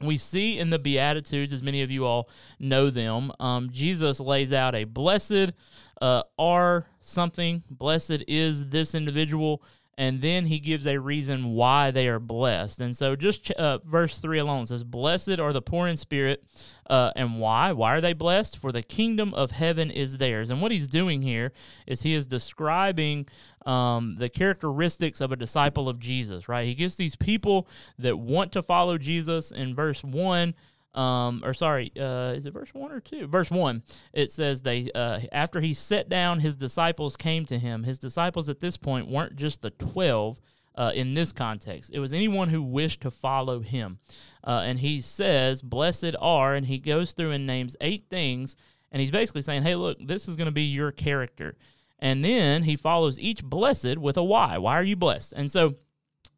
we 0.01 0.17
see 0.17 0.59
in 0.59 0.69
the 0.69 0.79
Beatitudes, 0.79 1.53
as 1.53 1.61
many 1.61 1.81
of 1.81 1.89
you 1.89 2.05
all 2.05 2.29
know 2.59 2.89
them, 2.89 3.31
um, 3.39 3.69
Jesus 3.71 4.19
lays 4.19 4.53
out 4.53 4.75
a 4.75 4.83
blessed 4.83 5.53
uh, 6.01 6.23
are 6.37 6.85
something, 6.99 7.63
blessed 7.69 8.23
is 8.27 8.69
this 8.69 8.93
individual, 8.93 9.63
and 9.97 10.21
then 10.21 10.45
he 10.45 10.59
gives 10.59 10.85
a 10.85 10.99
reason 10.99 11.55
why 11.55 11.89
they 11.89 12.07
are 12.07 12.19
blessed. 12.19 12.81
And 12.81 12.95
so, 12.95 13.15
just 13.15 13.49
uh, 13.51 13.79
verse 13.79 14.19
3 14.19 14.37
alone 14.37 14.67
says, 14.67 14.83
Blessed 14.83 15.39
are 15.39 15.51
the 15.51 15.61
poor 15.61 15.87
in 15.87 15.97
spirit. 15.97 16.43
Uh, 16.87 17.11
and 17.15 17.39
why? 17.39 17.71
Why 17.71 17.95
are 17.95 18.01
they 18.01 18.13
blessed? 18.13 18.57
For 18.57 18.71
the 18.71 18.83
kingdom 18.83 19.33
of 19.33 19.51
heaven 19.51 19.89
is 19.89 20.19
theirs. 20.19 20.51
And 20.51 20.61
what 20.61 20.71
he's 20.71 20.87
doing 20.87 21.21
here 21.23 21.51
is 21.87 22.01
he 22.01 22.13
is 22.13 22.27
describing 22.27 23.27
um, 23.65 24.15
the 24.17 24.29
characteristics 24.29 25.19
of 25.19 25.31
a 25.31 25.35
disciple 25.35 25.89
of 25.89 25.99
Jesus, 25.99 26.47
right? 26.47 26.67
He 26.67 26.75
gets 26.75 26.95
these 26.95 27.15
people 27.15 27.67
that 27.97 28.17
want 28.17 28.51
to 28.53 28.61
follow 28.61 28.97
Jesus 28.97 29.51
in 29.51 29.75
verse 29.75 30.03
1 30.03 30.53
um, 30.97 31.43
or 31.45 31.53
sorry, 31.53 31.91
uh, 31.99 32.33
is 32.35 32.45
it 32.45 32.53
verse 32.53 32.73
one 32.73 32.91
or 32.91 32.99
two? 32.99 33.27
Verse 33.27 33.51
one. 33.51 33.83
It 34.13 34.31
says 34.31 34.63
they 34.63 34.89
uh, 34.95 35.19
after 35.31 35.61
he 35.61 35.73
sat 35.73 36.09
down, 36.09 36.39
his 36.39 36.55
disciples 36.55 37.15
came 37.15 37.45
to 37.45 37.59
him. 37.59 37.83
His 37.83 37.99
disciples 37.99 38.49
at 38.49 38.61
this 38.61 38.77
point 38.77 39.07
weren't 39.07 39.35
just 39.35 39.61
the 39.61 39.69
twelve. 39.69 40.41
Uh, 40.75 40.91
in 40.93 41.15
this 41.15 41.31
context, 41.31 41.89
it 41.91 41.99
was 41.99 42.13
anyone 42.13 42.49
who 42.49 42.61
wished 42.61 43.01
to 43.01 43.09
follow 43.09 43.61
him, 43.61 43.97
uh, 44.43 44.61
and 44.63 44.79
he 44.79 45.01
says, 45.01 45.59
"Blessed 45.59 46.15
are," 46.21 46.53
and 46.53 46.67
he 46.67 46.77
goes 46.77 47.13
through 47.13 47.31
and 47.31 47.47
names 47.47 47.75
eight 47.81 48.05
things, 48.11 48.55
and 48.91 49.01
he's 49.01 49.09
basically 49.09 49.41
saying, 49.41 49.63
"Hey, 49.63 49.73
look, 49.73 49.97
this 49.99 50.27
is 50.27 50.35
going 50.35 50.45
to 50.45 50.51
be 50.51 50.61
your 50.61 50.91
character." 50.91 51.57
And 51.97 52.23
then 52.23 52.61
he 52.61 52.75
follows 52.75 53.19
each 53.19 53.43
blessed 53.43 53.97
with 53.97 54.17
a 54.17 54.23
why. 54.23 54.59
Why 54.59 54.75
are 54.77 54.83
you 54.83 54.95
blessed? 54.95 55.33
And 55.35 55.49
so, 55.49 55.77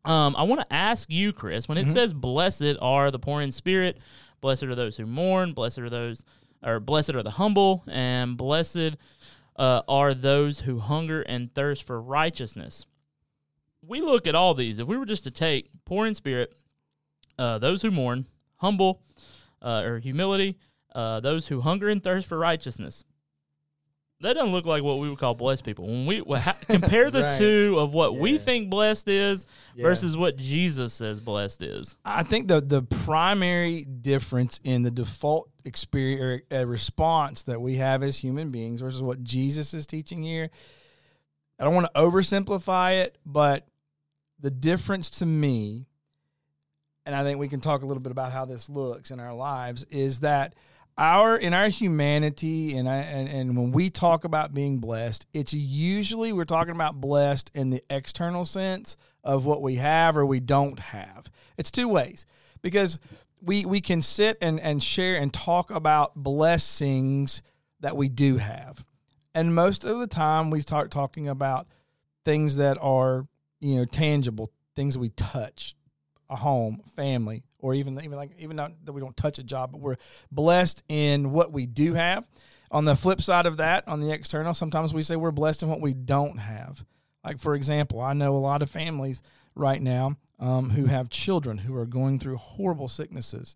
um, 0.05 0.33
I 0.37 0.43
want 0.43 0.61
to 0.61 0.73
ask 0.73 1.09
you, 1.11 1.33
Kris, 1.33 1.67
when 1.67 1.77
it 1.77 1.83
mm-hmm. 1.83 1.91
says, 1.91 2.13
"Blessed 2.13 2.77
are 2.81 3.11
the 3.11 3.19
poor 3.19 3.41
in 3.41 3.51
spirit," 3.51 3.97
Blessed 4.41 4.63
are 4.63 4.75
those 4.75 4.97
who 4.97 5.05
mourn. 5.05 5.53
Blessed 5.53 5.79
are 5.79 5.89
those, 5.89 6.23
or 6.63 6.79
blessed 6.79 7.15
are 7.15 7.23
the 7.23 7.31
humble, 7.31 7.83
and 7.87 8.37
blessed 8.37 8.95
uh, 9.55 9.81
are 9.87 10.13
those 10.13 10.61
who 10.61 10.79
hunger 10.79 11.21
and 11.21 11.53
thirst 11.53 11.83
for 11.83 12.01
righteousness. 12.01 12.85
We 13.81 14.01
look 14.01 14.27
at 14.27 14.35
all 14.35 14.53
these. 14.53 14.79
If 14.79 14.87
we 14.87 14.97
were 14.97 15.05
just 15.05 15.23
to 15.25 15.31
take 15.31 15.69
poor 15.85 16.05
in 16.07 16.15
spirit, 16.15 16.55
uh, 17.37 17.57
those 17.57 17.81
who 17.81 17.91
mourn, 17.91 18.25
humble, 18.57 19.01
uh, 19.61 19.83
or 19.85 19.99
humility, 19.99 20.57
uh, 20.93 21.19
those 21.19 21.47
who 21.47 21.61
hunger 21.61 21.89
and 21.89 22.03
thirst 22.03 22.27
for 22.27 22.37
righteousness, 22.37 23.03
that 24.21 24.33
doesn't 24.33 24.51
look 24.51 24.65
like 24.65 24.83
what 24.83 24.99
we 24.99 25.09
would 25.09 25.17
call 25.17 25.33
blessed 25.33 25.63
people. 25.63 25.85
When 25.87 26.05
we 26.05 26.21
compare 26.67 27.09
the 27.09 27.23
right. 27.23 27.37
two 27.37 27.75
of 27.77 27.93
what 27.93 28.13
yeah. 28.13 28.19
we 28.19 28.37
think 28.37 28.69
blessed 28.69 29.07
is 29.07 29.45
yeah. 29.75 29.83
versus 29.83 30.17
what 30.17 30.35
Jesus 30.35 30.93
says 30.93 31.19
blessed 31.19 31.61
is, 31.61 31.95
I 32.03 32.23
think 32.23 32.47
the 32.47 32.59
the 32.59 32.81
primary 32.81 33.85
difference 33.85 34.59
in 34.63 34.83
the 34.83 34.91
default 34.91 35.49
experience 35.63 36.43
or 36.51 36.65
response 36.65 37.43
that 37.43 37.61
we 37.61 37.75
have 37.75 38.03
as 38.03 38.17
human 38.17 38.51
beings 38.51 38.81
versus 38.81 39.01
what 39.01 39.23
Jesus 39.23 39.73
is 39.73 39.85
teaching 39.85 40.21
here. 40.21 40.49
I 41.59 41.63
don't 41.63 41.75
want 41.75 41.87
to 41.93 41.99
oversimplify 41.99 43.01
it, 43.01 43.17
but 43.25 43.67
the 44.39 44.51
difference 44.51 45.09
to 45.11 45.25
me, 45.25 45.87
and 47.05 47.13
I 47.13 47.23
think 47.23 47.39
we 47.39 47.49
can 47.49 47.59
talk 47.59 47.83
a 47.83 47.85
little 47.85 48.01
bit 48.01 48.11
about 48.11 48.31
how 48.31 48.45
this 48.45 48.69
looks 48.69 49.11
in 49.11 49.19
our 49.19 49.33
lives, 49.33 49.85
is 49.89 50.21
that 50.21 50.55
our 50.99 51.37
in 51.37 51.53
our 51.53 51.69
humanity 51.69 52.75
and 52.77 52.87
I 52.87 52.97
and, 52.97 53.27
and 53.29 53.57
when 53.57 53.71
we 53.71 53.89
talk 53.89 54.25
about 54.25 54.53
being 54.53 54.79
blessed, 54.79 55.25
it's 55.33 55.53
usually 55.53 56.33
we're 56.33 56.43
talking 56.43 56.75
about 56.75 56.99
blessed 56.99 57.49
in 57.53 57.69
the 57.69 57.81
external 57.89 58.45
sense 58.45 58.97
of 59.23 59.45
what 59.45 59.61
we 59.61 59.75
have 59.75 60.17
or 60.17 60.25
we 60.25 60.41
don't 60.41 60.77
have. 60.77 61.31
It's 61.57 61.71
two 61.71 61.87
ways 61.87 62.25
because 62.61 62.99
we 63.41 63.65
we 63.65 63.79
can 63.79 64.01
sit 64.01 64.37
and, 64.41 64.59
and 64.59 64.83
share 64.83 65.15
and 65.15 65.33
talk 65.33 65.71
about 65.71 66.15
blessings 66.15 67.41
that 67.79 67.95
we 67.95 68.09
do 68.09 68.37
have. 68.37 68.83
And 69.33 69.55
most 69.55 69.85
of 69.85 69.99
the 69.99 70.07
time 70.07 70.49
we 70.49 70.59
start 70.59 70.91
talking 70.91 71.29
about 71.29 71.67
things 72.25 72.57
that 72.57 72.77
are, 72.81 73.25
you 73.61 73.75
know, 73.77 73.85
tangible, 73.85 74.51
things 74.75 74.97
we 74.97 75.09
touch, 75.09 75.75
a 76.29 76.35
home, 76.35 76.81
family, 76.95 77.43
or 77.59 77.73
even 77.73 77.99
even 78.03 78.17
like 78.17 78.31
even 78.39 78.55
not 78.55 78.73
that 78.85 78.93
we 78.93 79.01
don't 79.01 79.15
touch 79.15 79.39
a 79.39 79.43
job, 79.43 79.71
but 79.71 79.81
we're 79.81 79.97
blessed 80.31 80.83
in 80.87 81.31
what 81.31 81.51
we 81.51 81.65
do 81.65 81.93
have. 81.93 82.27
On 82.71 82.85
the 82.85 82.95
flip 82.95 83.21
side 83.21 83.45
of 83.47 83.57
that, 83.57 83.87
on 83.87 83.99
the 83.99 84.11
external, 84.11 84.53
sometimes 84.53 84.93
we 84.93 85.01
say 85.01 85.15
we're 85.15 85.31
blessed 85.31 85.63
in 85.63 85.69
what 85.69 85.81
we 85.81 85.93
don't 85.93 86.37
have. 86.37 86.85
Like 87.23 87.39
for 87.39 87.55
example, 87.55 87.99
I 88.01 88.13
know 88.13 88.35
a 88.35 88.37
lot 88.37 88.61
of 88.61 88.69
families 88.69 89.21
right 89.55 89.81
now 89.81 90.17
um, 90.39 90.69
who 90.69 90.85
have 90.85 91.09
children 91.09 91.57
who 91.57 91.75
are 91.75 91.85
going 91.85 92.19
through 92.19 92.37
horrible 92.37 92.87
sicknesses. 92.87 93.55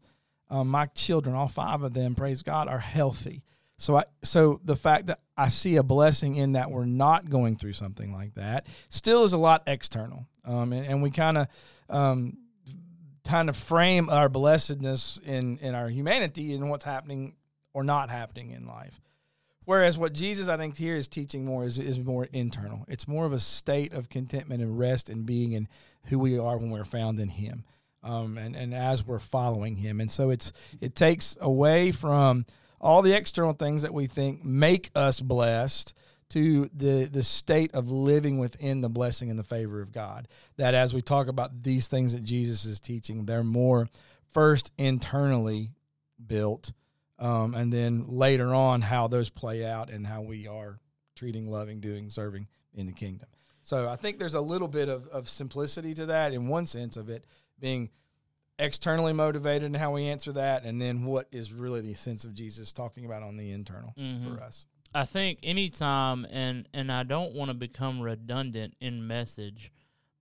Um, 0.49 0.67
my 0.67 0.87
children, 0.87 1.35
all 1.35 1.47
five 1.47 1.81
of 1.83 1.93
them, 1.93 2.15
praise 2.15 2.41
God, 2.41 2.67
are 2.67 2.79
healthy. 2.79 3.43
So 3.77 3.97
I 3.97 4.03
so 4.23 4.61
the 4.63 4.75
fact 4.75 5.07
that 5.07 5.19
I 5.35 5.49
see 5.49 5.77
a 5.77 5.83
blessing 5.83 6.35
in 6.35 6.53
that 6.53 6.69
we're 6.69 6.85
not 6.85 7.29
going 7.29 7.57
through 7.57 7.73
something 7.73 8.13
like 8.13 8.35
that 8.35 8.65
still 8.89 9.23
is 9.23 9.33
a 9.33 9.37
lot 9.37 9.63
external, 9.67 10.27
um, 10.45 10.73
and, 10.73 10.85
and, 10.85 11.01
we 11.01 11.09
kind 11.09 11.37
of 11.37 11.47
um, 11.89 12.37
kind 13.25 13.49
of 13.49 13.57
frame 13.57 14.09
our 14.09 14.29
blessedness 14.29 15.19
in 15.25 15.57
in 15.59 15.75
our 15.75 15.89
humanity 15.89 16.53
and 16.53 16.69
what's 16.69 16.85
happening 16.85 17.35
or 17.73 17.83
not 17.83 18.09
happening 18.09 18.51
in 18.51 18.67
life. 18.67 19.01
Whereas 19.65 19.97
what 19.97 20.13
Jesus, 20.13 20.49
I 20.49 20.57
think, 20.57 20.75
here 20.75 20.97
is 20.97 21.07
teaching 21.07 21.45
more 21.45 21.65
is, 21.65 21.79
is 21.79 21.97
more 21.97 22.25
internal. 22.33 22.85
It's 22.87 23.07
more 23.07 23.25
of 23.25 23.31
a 23.31 23.39
state 23.39 23.93
of 23.93 24.09
contentment 24.09 24.61
and 24.61 24.77
rest 24.77 25.09
and 25.09 25.25
being 25.25 25.53
in 25.53 25.69
who 26.05 26.19
we 26.19 26.37
are 26.37 26.57
when 26.57 26.69
we're 26.69 26.83
found 26.83 27.19
in 27.19 27.29
Him, 27.29 27.63
um, 28.03 28.37
and 28.37 28.55
and 28.55 28.73
as 28.73 29.05
we're 29.05 29.19
following 29.19 29.77
Him. 29.77 30.01
And 30.01 30.11
so 30.11 30.29
it's 30.29 30.51
it 30.81 30.95
takes 30.95 31.37
away 31.39 31.91
from 31.91 32.45
all 32.81 33.01
the 33.01 33.13
external 33.13 33.53
things 33.53 33.83
that 33.83 33.93
we 33.93 34.05
think 34.05 34.43
make 34.43 34.91
us 34.93 35.21
blessed 35.21 35.93
to 36.33 36.67
the 36.73 37.07
the 37.11 37.23
state 37.23 37.73
of 37.75 37.91
living 37.91 38.39
within 38.39 38.81
the 38.81 38.89
blessing 38.89 39.29
and 39.29 39.37
the 39.37 39.43
favor 39.43 39.81
of 39.81 39.91
God. 39.91 40.27
That 40.57 40.73
as 40.73 40.93
we 40.93 41.01
talk 41.01 41.27
about 41.27 41.61
these 41.61 41.87
things 41.87 42.13
that 42.13 42.23
Jesus 42.23 42.65
is 42.65 42.79
teaching, 42.79 43.25
they're 43.25 43.43
more 43.43 43.87
first 44.31 44.71
internally 44.77 45.71
built, 46.25 46.73
um, 47.19 47.53
and 47.53 47.71
then 47.71 48.05
later 48.07 48.53
on 48.53 48.81
how 48.81 49.07
those 49.07 49.29
play 49.29 49.63
out 49.63 49.91
and 49.91 50.07
how 50.07 50.21
we 50.21 50.47
are 50.47 50.79
treating, 51.15 51.47
loving, 51.47 51.79
doing, 51.79 52.09
serving 52.09 52.47
in 52.73 52.87
the 52.87 52.93
kingdom. 52.93 53.27
So 53.61 53.87
I 53.87 53.95
think 53.95 54.17
there's 54.17 54.33
a 54.33 54.41
little 54.41 54.67
bit 54.67 54.89
of, 54.89 55.07
of 55.09 55.29
simplicity 55.29 55.93
to 55.93 56.07
that 56.07 56.33
in 56.33 56.47
one 56.47 56.65
sense 56.65 56.97
of 56.97 57.09
it 57.09 57.25
being 57.59 57.91
externally 58.57 59.13
motivated 59.13 59.63
and 59.63 59.77
how 59.77 59.91
we 59.91 60.07
answer 60.07 60.31
that, 60.33 60.63
and 60.63 60.81
then 60.81 61.05
what 61.05 61.27
is 61.31 61.53
really 61.53 61.81
the 61.81 61.93
sense 61.93 62.25
of 62.25 62.33
Jesus 62.33 62.73
talking 62.73 63.05
about 63.05 63.21
on 63.21 63.37
the 63.37 63.51
internal 63.51 63.93
mm-hmm. 63.97 64.33
for 64.33 64.41
us. 64.41 64.65
I 64.93 65.05
think 65.05 65.39
anytime, 65.43 66.25
and 66.31 66.67
and 66.73 66.91
I 66.91 67.03
don't 67.03 67.33
want 67.33 67.49
to 67.49 67.53
become 67.53 68.01
redundant 68.01 68.75
in 68.79 69.07
message, 69.07 69.71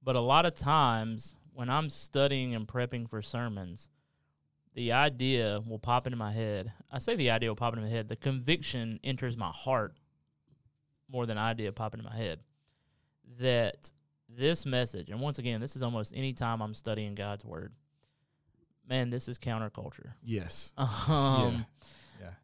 but 0.02 0.17
a 0.17 0.21
lot 0.21 0.47
of 0.47 0.55
times 0.55 1.35
when 1.52 1.69
I'm 1.69 1.91
studying 1.91 2.55
and 2.55 2.67
prepping 2.67 3.09
for 3.09 3.21
sermons, 3.23 3.88
the 4.75 4.93
idea 4.93 5.61
will 5.67 5.79
pop 5.79 6.07
into 6.07 6.17
my 6.17 6.33
head. 6.33 6.73
I 6.91 6.99
say 6.99 7.17
the 7.17 7.31
idea 7.31 7.50
will 7.50 7.57
pop 7.57 7.75
into 7.75 7.85
my 7.85 7.91
head. 7.91 8.09
The 8.09 8.17
conviction 8.17 8.99
enters 9.05 9.37
my 9.37 9.50
heart 9.50 9.95
more 11.11 11.26
than 11.26 11.37
idea 11.37 11.73
pop 11.73 11.95
into 11.95 12.05
my 12.07 12.17
head. 12.17 12.41
That 13.41 13.93
this 14.29 14.64
message, 14.64 15.11
and 15.11 15.21
once 15.21 15.38
again, 15.38 15.61
this 15.61 15.76
is 15.76 15.83
almost 15.83 16.14
any 16.17 16.33
time 16.33 16.62
I'm 16.62 16.75
studying 16.75 17.14
God's 17.14 17.45
word 17.45 17.73
man, 18.88 19.11
this 19.11 19.29
is 19.29 19.38
counterculture. 19.38 20.12
Yes. 20.23 20.73
Um, 20.76 20.87
yeah. 21.09 21.50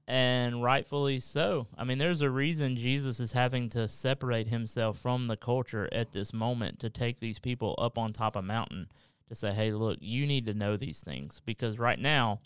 And 0.07 0.63
rightfully 0.63 1.21
so. 1.21 1.67
I 1.77 1.85
mean, 1.85 1.99
there's 1.99 2.21
a 2.21 2.31
reason 2.31 2.77
Jesus 2.77 3.21
is 3.21 3.33
having 3.33 3.69
to 3.71 3.89
separate 3.89 4.49
himself 4.49 4.99
from 4.99 5.27
the 5.27 5.37
culture 5.37 5.89
at 5.93 6.13
this 6.13 6.33
moment 6.33 6.81
to 6.81 6.91
take 6.91 7.21
these 7.21 7.39
people 7.39 7.75
up 7.79 7.99
on 7.99 8.13
top 8.13 8.37
of 8.37 8.45
mountain 8.45 8.89
to 9.29 9.35
say, 9.35 9.53
hey, 9.53 9.73
look, 9.73 9.99
you 10.01 10.27
need 10.27 10.47
to 10.47 10.55
know 10.55 10.77
these 10.77 11.03
things 11.03 11.43
because 11.45 11.79
right 11.79 11.99
now 11.99 12.41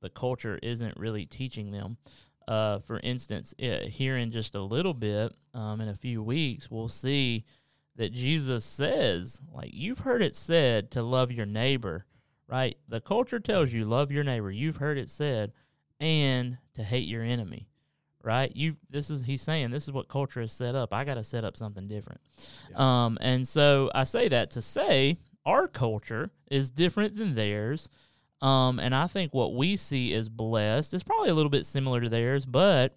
the 0.00 0.10
culture 0.10 0.58
isn't 0.62 0.96
really 0.96 1.26
teaching 1.26 1.70
them. 1.70 1.96
Uh, 2.46 2.78
for 2.78 3.00
instance, 3.00 3.54
it, 3.58 3.88
here 3.88 4.16
in 4.16 4.30
just 4.30 4.54
a 4.54 4.60
little 4.60 4.94
bit, 4.94 5.34
um, 5.54 5.80
in 5.80 5.88
a 5.88 5.96
few 5.96 6.22
weeks, 6.22 6.70
we'll 6.70 6.88
see 6.88 7.44
that 7.96 8.12
Jesus 8.12 8.64
says, 8.64 9.40
like, 9.52 9.70
you've 9.72 10.00
heard 10.00 10.20
it 10.20 10.34
said 10.34 10.90
to 10.90 11.02
love 11.02 11.30
your 11.30 11.46
neighbor 11.46 12.04
right? 12.48 12.76
The 12.88 13.00
culture 13.00 13.40
tells 13.40 13.72
you 13.72 13.84
love 13.84 14.10
your 14.10 14.24
neighbor. 14.24 14.50
You've 14.50 14.76
heard 14.76 14.98
it 14.98 15.10
said, 15.10 15.52
and 16.00 16.58
to 16.74 16.82
hate 16.82 17.08
your 17.08 17.22
enemy, 17.22 17.68
right? 18.22 18.54
You 18.54 18.76
this 18.90 19.10
is 19.10 19.24
he's 19.24 19.42
saying 19.42 19.70
this 19.70 19.84
is 19.84 19.92
what 19.92 20.08
culture 20.08 20.40
has 20.40 20.52
set 20.52 20.74
up. 20.74 20.92
I 20.92 21.04
got 21.04 21.14
to 21.14 21.24
set 21.24 21.44
up 21.44 21.56
something 21.56 21.88
different. 21.88 22.20
Yeah. 22.70 23.04
Um, 23.04 23.18
and 23.20 23.46
so 23.46 23.90
I 23.94 24.04
say 24.04 24.28
that 24.28 24.50
to 24.52 24.62
say 24.62 25.18
our 25.44 25.68
culture 25.68 26.30
is 26.50 26.70
different 26.70 27.16
than 27.16 27.34
theirs. 27.34 27.88
Um, 28.42 28.78
and 28.78 28.94
I 28.94 29.06
think 29.06 29.32
what 29.32 29.54
we 29.54 29.76
see 29.76 30.12
as 30.14 30.28
blessed 30.28 30.92
is 30.92 31.02
probably 31.02 31.30
a 31.30 31.34
little 31.34 31.50
bit 31.50 31.64
similar 31.64 32.00
to 32.00 32.08
theirs, 32.08 32.44
but 32.44 32.94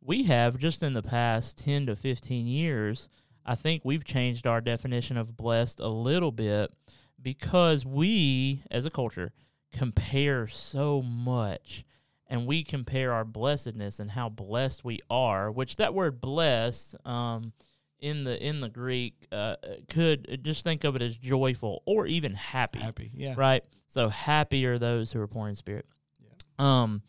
we 0.00 0.24
have 0.24 0.58
just 0.58 0.82
in 0.82 0.94
the 0.94 1.02
past 1.02 1.58
10 1.58 1.86
to 1.86 1.96
15 1.96 2.46
years, 2.46 3.08
I 3.44 3.54
think 3.54 3.82
we've 3.84 4.04
changed 4.04 4.46
our 4.46 4.60
definition 4.60 5.16
of 5.16 5.36
blessed 5.36 5.80
a 5.80 5.88
little 5.88 6.32
bit 6.32 6.72
because 7.20 7.84
we 7.84 8.62
as 8.70 8.84
a 8.84 8.90
culture 8.90 9.32
compare 9.72 10.46
so 10.48 11.02
much 11.02 11.84
and 12.30 12.46
we 12.46 12.64
compare 12.64 13.12
our 13.12 13.24
blessedness 13.24 14.00
and 14.00 14.10
how 14.10 14.28
blessed 14.28 14.84
we 14.84 15.00
are 15.10 15.50
which 15.50 15.76
that 15.76 15.92
word 15.92 16.20
blessed 16.20 16.96
um, 17.06 17.52
in 17.98 18.24
the 18.24 18.42
in 18.42 18.60
the 18.60 18.68
greek 18.68 19.26
uh, 19.32 19.56
could 19.90 20.40
just 20.42 20.64
think 20.64 20.84
of 20.84 20.96
it 20.96 21.02
as 21.02 21.16
joyful 21.16 21.82
or 21.84 22.06
even 22.06 22.34
happy 22.34 22.78
happy 22.78 23.10
yeah 23.14 23.34
right 23.36 23.64
so 23.86 24.08
happy 24.08 24.64
are 24.64 24.78
those 24.78 25.12
who 25.12 25.20
are 25.20 25.28
poor 25.28 25.48
in 25.48 25.54
spirit 25.54 25.86
yeah. 26.18 26.82
um 26.82 27.02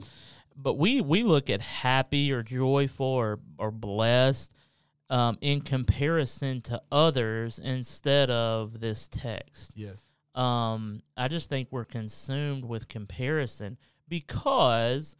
but 0.56 0.74
we 0.74 1.02
we 1.02 1.24
look 1.24 1.50
at 1.50 1.62
happy 1.62 2.32
or 2.32 2.44
joyful 2.44 3.06
or 3.06 3.40
or 3.58 3.72
blessed 3.72 4.54
um, 5.12 5.38
in 5.42 5.62
comparison 5.62 6.62
to 6.62 6.82
others 6.92 7.60
instead 7.60 8.32
of 8.32 8.80
this 8.80 9.10
text. 9.10 9.74
Yes. 9.76 10.06
Um, 10.34 11.04
I 11.18 11.28
just 11.28 11.50
think 11.50 11.68
we're 11.70 11.86
consumed 11.86 12.64
with 12.64 12.88
comparison 12.88 13.78
because 14.12 15.16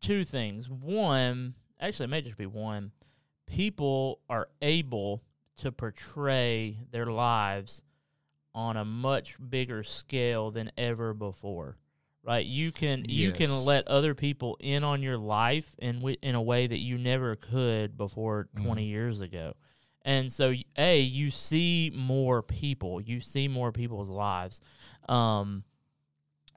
two 0.00 0.24
things. 0.24 0.68
One, 0.68 1.54
actually, 1.78 2.04
it 2.04 2.08
may 2.08 2.22
just 2.22 2.38
be 2.38 2.46
one. 2.46 2.90
People 3.46 4.20
are 4.28 4.48
able 4.62 5.22
to 5.58 5.70
portray 5.70 6.78
their 6.90 7.06
lives 7.06 7.82
on 8.54 8.76
a 8.76 8.84
much 8.84 9.36
bigger 9.50 9.84
scale 9.84 10.50
than 10.50 10.72
ever 10.76 11.14
before 11.14 11.76
right 12.24 12.44
you 12.44 12.70
can 12.70 13.00
yes. 13.00 13.08
you 13.08 13.32
can 13.32 13.64
let 13.64 13.88
other 13.88 14.14
people 14.14 14.58
in 14.60 14.84
on 14.84 15.02
your 15.02 15.16
life 15.16 15.74
in 15.78 15.96
w- 15.96 16.18
in 16.20 16.34
a 16.34 16.42
way 16.42 16.66
that 16.66 16.78
you 16.78 16.98
never 16.98 17.34
could 17.34 17.96
before 17.96 18.48
20 18.62 18.84
mm. 18.84 18.88
years 18.88 19.22
ago 19.22 19.54
and 20.02 20.30
so 20.30 20.52
a 20.76 21.00
you 21.00 21.30
see 21.30 21.90
more 21.94 22.42
people 22.42 23.00
you 23.00 23.20
see 23.20 23.48
more 23.48 23.72
people's 23.72 24.10
lives 24.10 24.60
um 25.08 25.64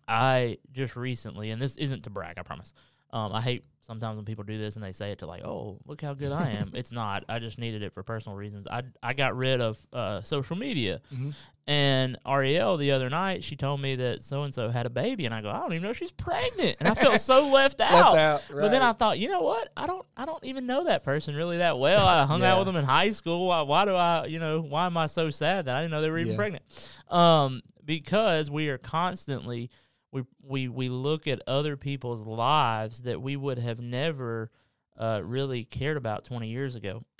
i 0.07 0.57
just 0.71 0.95
recently 0.95 1.51
and 1.51 1.61
this 1.61 1.75
isn't 1.77 2.03
to 2.03 2.09
brag 2.09 2.37
i 2.37 2.41
promise 2.41 2.73
um 3.11 3.33
i 3.33 3.41
hate 3.41 3.63
sometimes 3.85 4.15
when 4.15 4.25
people 4.25 4.43
do 4.43 4.57
this 4.57 4.75
and 4.75 4.83
they 4.83 4.91
say 4.91 5.11
it 5.11 5.19
to 5.19 5.27
like, 5.27 5.43
oh, 5.43 5.77
look 5.85 6.01
how 6.01 6.13
good 6.13 6.31
I 6.31 6.49
am. 6.51 6.71
it's 6.73 6.91
not. 6.91 7.23
I 7.29 7.39
just 7.39 7.57
needed 7.57 7.83
it 7.83 7.93
for 7.93 8.03
personal 8.03 8.37
reasons. 8.37 8.67
I 8.67 8.83
I 9.01 9.13
got 9.13 9.37
rid 9.37 9.61
of 9.61 9.77
uh, 9.93 10.21
social 10.23 10.55
media. 10.55 11.01
Mm-hmm. 11.13 11.29
And 11.67 12.17
Ariel 12.27 12.77
the 12.77 12.91
other 12.91 13.09
night, 13.09 13.43
she 13.43 13.55
told 13.55 13.81
me 13.81 13.95
that 13.95 14.23
so 14.23 14.43
and 14.43 14.53
so 14.53 14.69
had 14.69 14.85
a 14.85 14.89
baby, 14.89 15.25
and 15.25 15.33
I 15.33 15.41
go, 15.41 15.49
I 15.49 15.59
don't 15.59 15.73
even 15.73 15.83
know 15.83 15.93
she's 15.93 16.11
pregnant, 16.11 16.77
and 16.79 16.87
I 16.87 16.93
felt 16.93 17.19
so 17.19 17.49
left 17.51 17.81
out. 17.81 18.13
Left 18.13 18.17
out 18.17 18.55
right. 18.55 18.61
But 18.61 18.71
then 18.71 18.81
I 18.81 18.93
thought, 18.93 19.17
you 19.19 19.29
know 19.29 19.41
what? 19.41 19.69
I 19.75 19.87
don't, 19.87 20.05
I 20.15 20.25
don't 20.25 20.43
even 20.43 20.67
know 20.67 20.85
that 20.85 21.03
person 21.03 21.35
really 21.35 21.57
that 21.57 21.79
well. 21.79 22.05
I 22.05 22.25
hung 22.25 22.41
yeah. 22.41 22.53
out 22.53 22.59
with 22.59 22.67
them 22.67 22.75
in 22.75 22.85
high 22.85 23.09
school. 23.09 23.47
Why, 23.47 23.61
why, 23.61 23.85
do 23.85 23.95
I, 23.95 24.25
you 24.25 24.39
know, 24.39 24.61
why 24.61 24.85
am 24.85 24.97
I 24.97 25.07
so 25.07 25.29
sad 25.29 25.65
that 25.65 25.75
I 25.75 25.81
didn't 25.81 25.91
know 25.91 26.01
they 26.01 26.09
were 26.09 26.19
even 26.19 26.33
yeah. 26.33 26.37
pregnant? 26.37 26.63
Um, 27.09 27.61
because 27.83 28.49
we 28.51 28.69
are 28.69 28.77
constantly 28.77 29.69
we 30.15 30.23
we 30.41 30.67
we 30.69 30.89
look 30.89 31.27
at 31.27 31.41
other 31.45 31.75
people's 31.75 32.25
lives 32.25 33.01
that 33.03 33.21
we 33.21 33.35
would 33.35 33.59
have 33.59 33.79
never 33.79 34.49
uh, 34.97 35.21
really 35.23 35.65
cared 35.65 35.97
about 35.97 36.23
20 36.23 36.47
years 36.47 36.75
ago. 36.75 37.03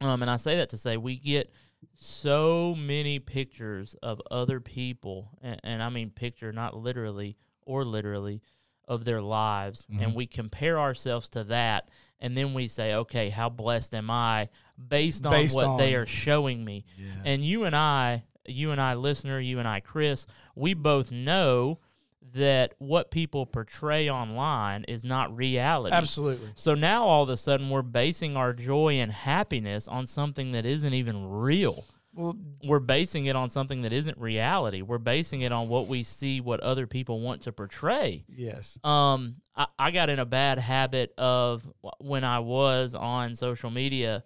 um, 0.00 0.22
and 0.22 0.30
I 0.30 0.36
say 0.36 0.58
that 0.58 0.68
to 0.70 0.78
say 0.78 0.96
we 0.96 1.16
get 1.16 1.52
so 1.96 2.74
many 2.78 3.18
pictures 3.18 3.94
of 4.02 4.22
other 4.30 4.60
people, 4.60 5.30
and, 5.42 5.60
and 5.64 5.82
I 5.82 5.88
mean 5.90 6.10
picture, 6.10 6.52
not 6.52 6.76
literally 6.76 7.36
or 7.62 7.84
literally, 7.84 8.40
of 8.86 9.04
their 9.04 9.20
lives, 9.20 9.86
mm-hmm. 9.90 10.02
and 10.02 10.14
we 10.14 10.26
compare 10.26 10.78
ourselves 10.78 11.28
to 11.30 11.44
that, 11.44 11.88
and 12.20 12.36
then 12.36 12.54
we 12.54 12.68
say, 12.68 12.94
okay, 12.94 13.30
how 13.30 13.48
blessed 13.48 13.94
am 13.94 14.10
I 14.10 14.48
based 14.88 15.26
on 15.26 15.32
based 15.32 15.56
what 15.56 15.64
on, 15.64 15.78
they 15.78 15.94
are 15.96 16.06
showing 16.06 16.64
me? 16.64 16.84
Yeah. 16.96 17.06
And 17.24 17.44
you 17.44 17.64
and 17.64 17.74
I 17.74 18.22
you 18.46 18.70
and 18.70 18.80
I, 18.80 18.94
listener, 18.94 19.40
you 19.40 19.58
and 19.58 19.68
I, 19.68 19.80
Chris, 19.80 20.26
we 20.54 20.74
both 20.74 21.10
know 21.10 21.78
that 22.34 22.74
what 22.78 23.10
people 23.10 23.46
portray 23.46 24.10
online 24.10 24.84
is 24.84 25.04
not 25.04 25.34
reality. 25.36 25.94
Absolutely. 25.94 26.48
So 26.56 26.74
now 26.74 27.04
all 27.04 27.22
of 27.22 27.28
a 27.28 27.36
sudden 27.36 27.70
we're 27.70 27.82
basing 27.82 28.36
our 28.36 28.52
joy 28.52 28.94
and 28.94 29.12
happiness 29.12 29.86
on 29.86 30.06
something 30.06 30.52
that 30.52 30.66
isn't 30.66 30.94
even 30.94 31.28
real. 31.28 31.84
Well, 32.14 32.36
we're 32.62 32.78
basing 32.78 33.26
it 33.26 33.34
on 33.34 33.50
something 33.50 33.82
that 33.82 33.92
isn't 33.92 34.16
reality. 34.18 34.82
We're 34.82 34.98
basing 34.98 35.40
it 35.40 35.50
on 35.50 35.68
what 35.68 35.88
we 35.88 36.04
see, 36.04 36.40
what 36.40 36.60
other 36.60 36.86
people 36.86 37.20
want 37.20 37.42
to 37.42 37.52
portray. 37.52 38.24
yes. 38.28 38.78
Um, 38.84 39.36
I, 39.56 39.66
I 39.78 39.90
got 39.90 40.10
in 40.10 40.20
a 40.20 40.24
bad 40.24 40.58
habit 40.58 41.12
of 41.18 41.68
when 41.98 42.22
I 42.24 42.38
was 42.38 42.94
on 42.94 43.34
social 43.34 43.70
media 43.70 44.22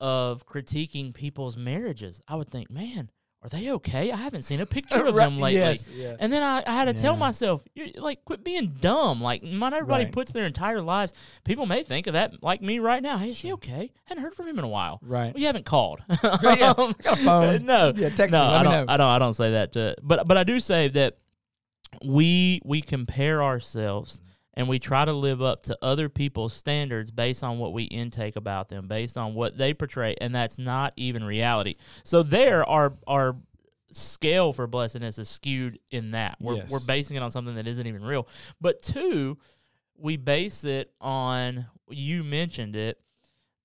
of 0.00 0.46
critiquing 0.46 1.12
people's 1.14 1.56
marriages. 1.56 2.20
I 2.28 2.36
would 2.36 2.50
think, 2.50 2.70
man, 2.70 3.10
are 3.42 3.48
they 3.48 3.70
okay? 3.72 4.12
I 4.12 4.16
haven't 4.16 4.42
seen 4.42 4.60
a 4.60 4.66
picture 4.76 5.04
of 5.04 5.14
Right, 5.14 5.24
them 5.24 5.36
lately. 5.38 5.58
yes, 5.60 5.88
yeah. 5.88 6.14
And 6.20 6.32
then 6.32 6.42
I, 6.42 6.62
I 6.66 6.72
had 6.74 6.84
to 6.84 6.94
tell 6.94 7.16
myself, 7.16 7.62
like, 7.96 8.24
quit 8.24 8.44
being 8.44 8.76
dumb. 8.80 9.20
Like, 9.20 9.42
not 9.42 9.72
everybody 9.74 10.04
Right. 10.04 10.12
puts 10.12 10.30
their 10.32 10.46
entire 10.46 10.80
lives. 10.80 11.12
People 11.44 11.66
may 11.66 11.82
think 11.82 12.06
of 12.06 12.12
that 12.12 12.42
like 12.42 12.62
me 12.62 12.78
right 12.78 13.02
now. 13.02 13.18
Hey, 13.18 13.30
is 13.30 13.40
he 13.40 13.52
okay? 13.54 13.90
Hadn't 14.04 14.22
heard 14.22 14.34
from 14.34 14.46
him 14.46 14.58
in 14.58 14.64
a 14.64 14.68
while. 14.68 15.00
Right. 15.02 15.34
Well, 15.34 15.40
you 15.40 15.46
haven't 15.46 15.66
called. 15.66 16.02
yeah, 16.22 16.36
got 16.40 16.78
a 16.78 16.80
um, 16.82 16.94
phone. 16.94 17.64
no, 17.66 17.92
Yeah, 17.96 18.10
text 18.10 18.32
no, 18.32 18.44
me, 18.44 18.50
let 18.52 18.60
I 18.60 18.62
don't. 18.62 18.72
know. 18.72 18.84
I 18.92 18.96
don't. 18.96 19.08
I 19.08 19.18
don't 19.18 19.34
say 19.34 19.50
that. 19.52 19.72
To, 19.72 19.96
but 20.02 20.28
but 20.28 20.36
I 20.36 20.44
do 20.44 20.60
say 20.60 20.88
that 20.88 21.18
we 22.04 22.60
we 22.64 22.80
compare 22.80 23.42
ourselves 23.42 24.20
and 24.54 24.68
we 24.68 24.78
try 24.78 25.04
to 25.04 25.12
live 25.12 25.42
up 25.42 25.62
to 25.64 25.78
other 25.82 26.08
people's 26.08 26.52
standards 26.54 27.10
based 27.10 27.42
on 27.42 27.58
what 27.58 27.72
we 27.72 27.84
intake 27.84 28.36
about 28.36 28.68
them, 28.68 28.86
based 28.88 29.16
on 29.16 29.34
what 29.34 29.56
they 29.56 29.72
portray, 29.74 30.14
and 30.20 30.34
that's 30.34 30.58
not 30.58 30.92
even 30.96 31.24
reality. 31.24 31.76
So 32.04 32.22
there, 32.22 32.68
our 32.68 32.94
our 33.06 33.36
scale 33.90 34.52
for 34.52 34.66
blessedness 34.66 35.18
is 35.18 35.28
skewed 35.28 35.78
in 35.90 36.12
that 36.12 36.36
we're 36.40 36.56
Yes. 36.56 36.70
we're 36.70 36.80
basing 36.80 37.16
it 37.16 37.22
on 37.22 37.30
something 37.30 37.54
that 37.56 37.66
isn't 37.66 37.86
even 37.86 38.02
real. 38.02 38.26
But 38.60 38.82
two, 38.82 39.38
we 39.98 40.16
base 40.16 40.64
it 40.64 40.92
on 41.00 41.66
you 41.90 42.24
mentioned 42.24 42.74
it 42.74 42.98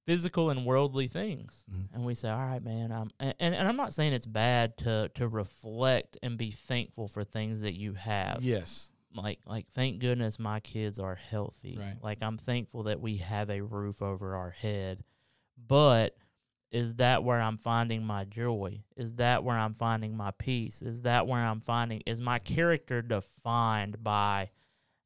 physical 0.05 0.49
and 0.49 0.65
worldly 0.65 1.07
things 1.07 1.63
Mm-hmm. 1.71 1.95
and 1.95 2.05
we 2.05 2.13
say 2.13 2.29
all 2.29 2.37
right 2.39 2.63
man 2.63 2.91
I'm, 2.91 3.09
and, 3.19 3.33
and 3.39 3.55
and 3.55 3.67
i'm 3.67 3.75
not 3.77 3.93
saying 3.93 4.13
it's 4.13 4.25
bad 4.25 4.77
to 4.79 5.09
to 5.15 5.27
reflect 5.27 6.17
and 6.23 6.37
be 6.37 6.51
thankful 6.51 7.07
for 7.07 7.23
things 7.23 7.61
that 7.61 7.73
you 7.73 7.93
have 7.93 8.39
Yes. 8.41 8.89
Like 9.17 9.39
like 9.45 9.65
thank 9.73 9.99
goodness 9.99 10.39
my 10.39 10.59
kids 10.59 10.99
are 10.99 11.15
healthy. 11.15 11.77
Right. 11.79 11.97
like 12.01 12.19
i'm 12.21 12.37
thankful 12.37 12.83
that 12.83 13.01
we 13.01 13.17
have 13.17 13.49
a 13.49 13.61
roof 13.61 14.01
over 14.01 14.35
our 14.35 14.51
head. 14.51 15.03
But 15.67 16.15
is 16.71 16.95
that 16.95 17.23
where 17.23 17.41
i'm 17.41 17.57
finding 17.57 18.03
my 18.05 18.23
joy? 18.25 18.83
Is 18.95 19.15
that 19.15 19.43
where 19.43 19.57
i'm 19.57 19.73
finding 19.73 20.15
my 20.15 20.31
peace? 20.31 20.81
Is 20.81 21.01
that 21.01 21.27
where 21.27 21.41
i'm 21.41 21.61
finding 21.61 22.01
is 22.05 22.21
my 22.21 22.39
character 22.39 23.01
defined 23.01 24.03
by 24.03 24.49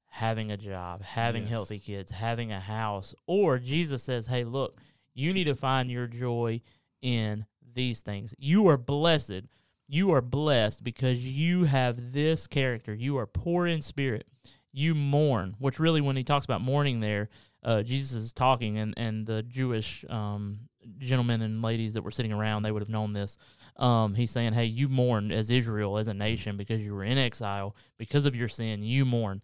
having 0.07 0.51
a 0.51 0.57
job 0.57 1.01
having 1.01 1.43
Yes. 1.43 1.51
healthy 1.51 1.79
kids 1.79 2.11
having 2.11 2.51
a 2.51 2.59
house? 2.59 3.15
Or 3.27 3.57
jesus 3.59 4.03
says 4.03 4.27
hey 4.27 4.43
look 4.43 4.77
you 5.13 5.33
need 5.33 5.45
to 5.45 5.55
find 5.55 5.89
your 5.91 6.07
joy 6.07 6.61
in 7.01 7.45
these 7.73 8.01
things. 8.01 8.33
You 8.37 8.67
are 8.67 8.77
blessed 8.77 9.43
you 9.91 10.13
are 10.13 10.21
blessed 10.21 10.85
because 10.85 11.19
you 11.19 11.65
have 11.65 12.13
this 12.13 12.47
character. 12.47 12.93
You 12.93 13.17
are 13.17 13.25
poor 13.25 13.67
in 13.67 13.81
spirit. 13.81 14.25
You 14.71 14.95
mourn, 14.95 15.55
which 15.59 15.79
really, 15.79 15.99
when 15.99 16.15
he 16.15 16.23
talks 16.23 16.45
about 16.45 16.61
mourning 16.61 17.01
there, 17.01 17.27
uh, 17.61 17.83
Jesus 17.83 18.13
is 18.13 18.31
talking, 18.31 18.77
and, 18.77 18.93
and 18.95 19.27
the 19.27 19.43
Jewish 19.43 20.05
um, 20.09 20.61
gentlemen 20.97 21.41
and 21.41 21.61
ladies 21.61 21.95
that 21.95 22.03
were 22.03 22.11
sitting 22.11 22.31
around, 22.31 22.63
they 22.63 22.71
would 22.71 22.81
have 22.81 22.87
known 22.87 23.11
this. 23.11 23.37
Um, 23.75 24.15
he's 24.15 24.31
saying, 24.31 24.53
Hey, 24.53 24.63
you 24.63 24.87
mourn 24.87 25.29
as 25.29 25.49
Israel, 25.49 25.97
as 25.97 26.07
a 26.07 26.13
nation, 26.13 26.55
because 26.55 26.79
you 26.79 26.95
were 26.95 27.03
in 27.03 27.17
exile. 27.17 27.75
Because 27.97 28.25
of 28.25 28.33
your 28.33 28.47
sin, 28.47 28.83
you 28.83 29.03
mourn. 29.03 29.41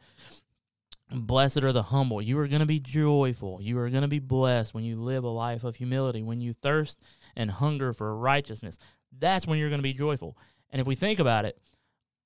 Blessed 1.12 1.64
are 1.64 1.74
the 1.74 1.84
humble. 1.84 2.22
You 2.22 2.40
are 2.40 2.48
going 2.48 2.62
to 2.62 2.66
be 2.66 2.80
joyful. 2.80 3.62
You 3.62 3.80
are 3.80 3.90
going 3.90 4.02
to 4.02 4.08
be 4.08 4.20
blessed 4.20 4.74
when 4.74 4.86
you 4.86 5.02
live 5.02 5.26
a 5.26 5.30
life 5.30 5.66
of 5.66 5.76
humility, 5.76 6.22
when 6.22 6.40
you 6.40 6.54
thirst 6.54 7.02
and 7.36 7.52
hunger 7.52 7.94
for 7.94 8.18
righteousness. 8.18 8.78
That's 9.20 9.48
when 9.48 9.60
you're 9.60 9.70
going 9.70 9.80
to 9.80 9.84
be 9.84 9.94
joyful. 9.94 10.38
And 10.72 10.80
if 10.82 10.88
we 10.88 10.96
think 10.96 11.20
about 11.20 11.46
it, 11.46 11.58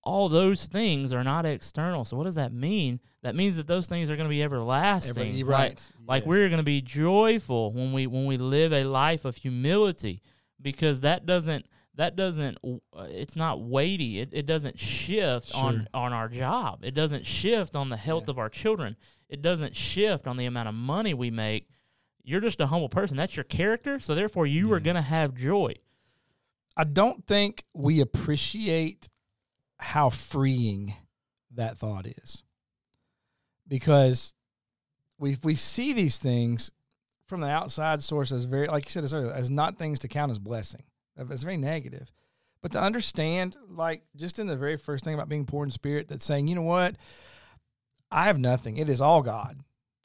all 0.04 0.30
those 0.30 0.66
things 0.66 1.14
are 1.14 1.24
not 1.24 1.46
external. 1.46 2.06
So 2.06 2.18
what 2.18 2.24
does 2.24 2.36
that 2.36 2.52
mean? 2.52 3.00
That 3.22 3.36
means 3.36 3.56
that 3.58 3.68
those 3.68 3.88
things 3.88 4.10
are 4.10 4.16
going 4.16 4.28
to 4.28 4.32
be 4.34 4.42
everlasting. 4.42 5.12
Everybody- 5.12 5.44
Like- 5.44 5.60
right. 5.60 5.90
Like 6.08 6.24
Yes. 6.24 6.28
we're 6.28 6.50
going 6.50 6.58
to 6.60 6.64
be 6.64 6.82
joyful 6.82 7.72
when 7.72 7.94
we 7.94 8.08
when 8.08 8.26
we 8.26 8.38
live 8.38 8.74
a 8.74 8.84
life 8.84 9.26
of 9.26 9.36
humility 9.38 10.22
because 10.60 11.02
that 11.02 11.26
doesn't 11.28 11.66
that 11.96 12.16
doesn't 12.16 12.58
uh, 12.64 13.06
it's 13.10 13.36
not 13.36 13.62
weighty. 13.62 14.20
It, 14.20 14.30
it 14.32 14.46
doesn't 14.48 14.80
shift 14.80 15.54
on 15.54 15.76
Sure. 15.76 15.86
on 15.94 16.14
our 16.14 16.28
job. 16.30 16.80
It 16.84 16.96
doesn't 16.96 17.26
shift 17.28 17.76
on 17.76 17.90
the 17.90 17.98
health 17.98 18.28
of 18.28 18.40
our 18.40 18.50
children. 18.50 18.96
It 19.30 19.42
doesn't 19.44 19.76
shift 19.76 20.26
on 20.26 20.36
the 20.38 20.46
amount 20.46 20.68
of 20.70 20.74
money 20.76 21.14
we 21.14 21.30
make. 21.30 21.68
You're 22.24 22.42
just 22.42 22.60
a 22.60 22.68
humble 22.68 22.90
person. 22.90 23.18
That's 23.18 23.36
your 23.38 23.44
character. 23.44 24.00
So 24.00 24.16
therefore 24.16 24.48
you 24.48 24.72
are 24.74 24.80
going 24.80 24.96
to 24.96 25.02
have 25.02 25.36
joy. 25.36 25.74
I 26.76 26.84
don't 26.84 27.26
think 27.26 27.64
we 27.74 28.00
appreciate 28.00 29.10
how 29.80 30.10
freeing 30.10 30.94
that 31.54 31.78
thought 31.78 32.08
is. 32.08 32.44
Because 33.68 34.34
we 35.18 35.38
we 35.44 35.56
see 35.56 35.94
these 35.94 36.18
things 36.18 36.72
from 37.26 37.42
the 37.42 37.50
outside 37.50 38.04
source 38.04 38.32
as 38.32 38.46
very 38.46 38.68
like 38.68 38.86
you 38.86 38.92
said 38.92 39.04
as 39.04 39.14
earlier, 39.14 39.32
as 39.32 39.50
not 39.50 39.78
things 39.78 40.00
to 40.00 40.08
count 40.08 40.32
as 40.32 40.40
blessing. 40.40 40.84
It's 41.18 41.44
very 41.44 41.58
negative. 41.58 42.12
But 42.62 42.74
to 42.74 42.82
understand, 42.82 43.58
like 43.70 44.04
just 44.16 44.40
in 44.40 44.48
the 44.48 44.56
very 44.56 44.78
first 44.78 45.04
thing 45.04 45.14
about 45.14 45.30
being 45.30 45.46
poor 45.46 45.66
in 45.66 45.72
spirit, 45.72 46.08
that's 46.08 46.26
saying, 46.26 46.48
you 46.48 46.56
know 46.56 46.62
what? 46.62 46.96
I 48.12 48.26
have 48.26 48.38
nothing. 48.38 48.78
It 48.78 48.90
is 48.90 49.02
all 49.02 49.22
God. 49.22 49.58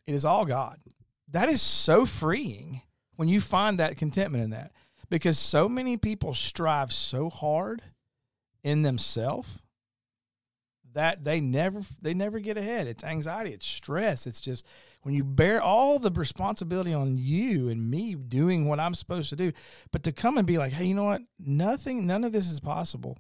It 0.07 0.15
is 0.15 0.25
all 0.25 0.45
God. 0.45 0.79
That 1.29 1.49
is 1.49 1.61
so 1.61 2.07
freeing 2.07 2.83
when 3.17 3.29
you 3.29 3.41
find 3.41 3.79
that 3.79 3.97
contentment 3.97 4.45
in 4.45 4.51
that 4.51 4.73
because 5.09 5.39
so 5.39 5.69
many 5.69 5.97
people 5.97 6.35
strive 6.35 6.93
so 6.93 7.31
hard 7.31 7.83
in 8.63 8.83
themselves 8.83 9.59
that 10.97 11.25
they 11.25 11.41
never 11.41 11.83
they 12.01 12.15
never 12.15 12.41
get 12.41 12.57
ahead. 12.57 12.87
It's 12.87 13.05
anxiety 13.05 13.53
it's 13.53 13.67
stress 13.67 14.27
it's 14.27 14.41
just 14.41 14.67
when 15.03 15.15
you 15.15 15.23
bear 15.23 15.61
all 15.61 15.99
the 15.99 16.11
responsibility 16.11 16.93
on 16.93 17.19
you 17.19 17.69
and 17.69 17.89
me 17.89 18.15
doing 18.15 18.67
what 18.67 18.81
i'm 18.81 18.95
supposed 18.95 19.29
to 19.29 19.37
do 19.37 19.53
but 19.93 20.03
to 20.05 20.13
come 20.13 20.39
and 20.39 20.47
be 20.47 20.59
like 20.59 20.73
hey 20.73 20.87
you 20.87 20.95
know 20.95 21.05
what? 21.05 21.21
Nothing 21.39 22.07
none 22.07 22.25
of 22.25 22.33
this 22.33 22.51
is 22.51 22.61
possible. 22.61 23.19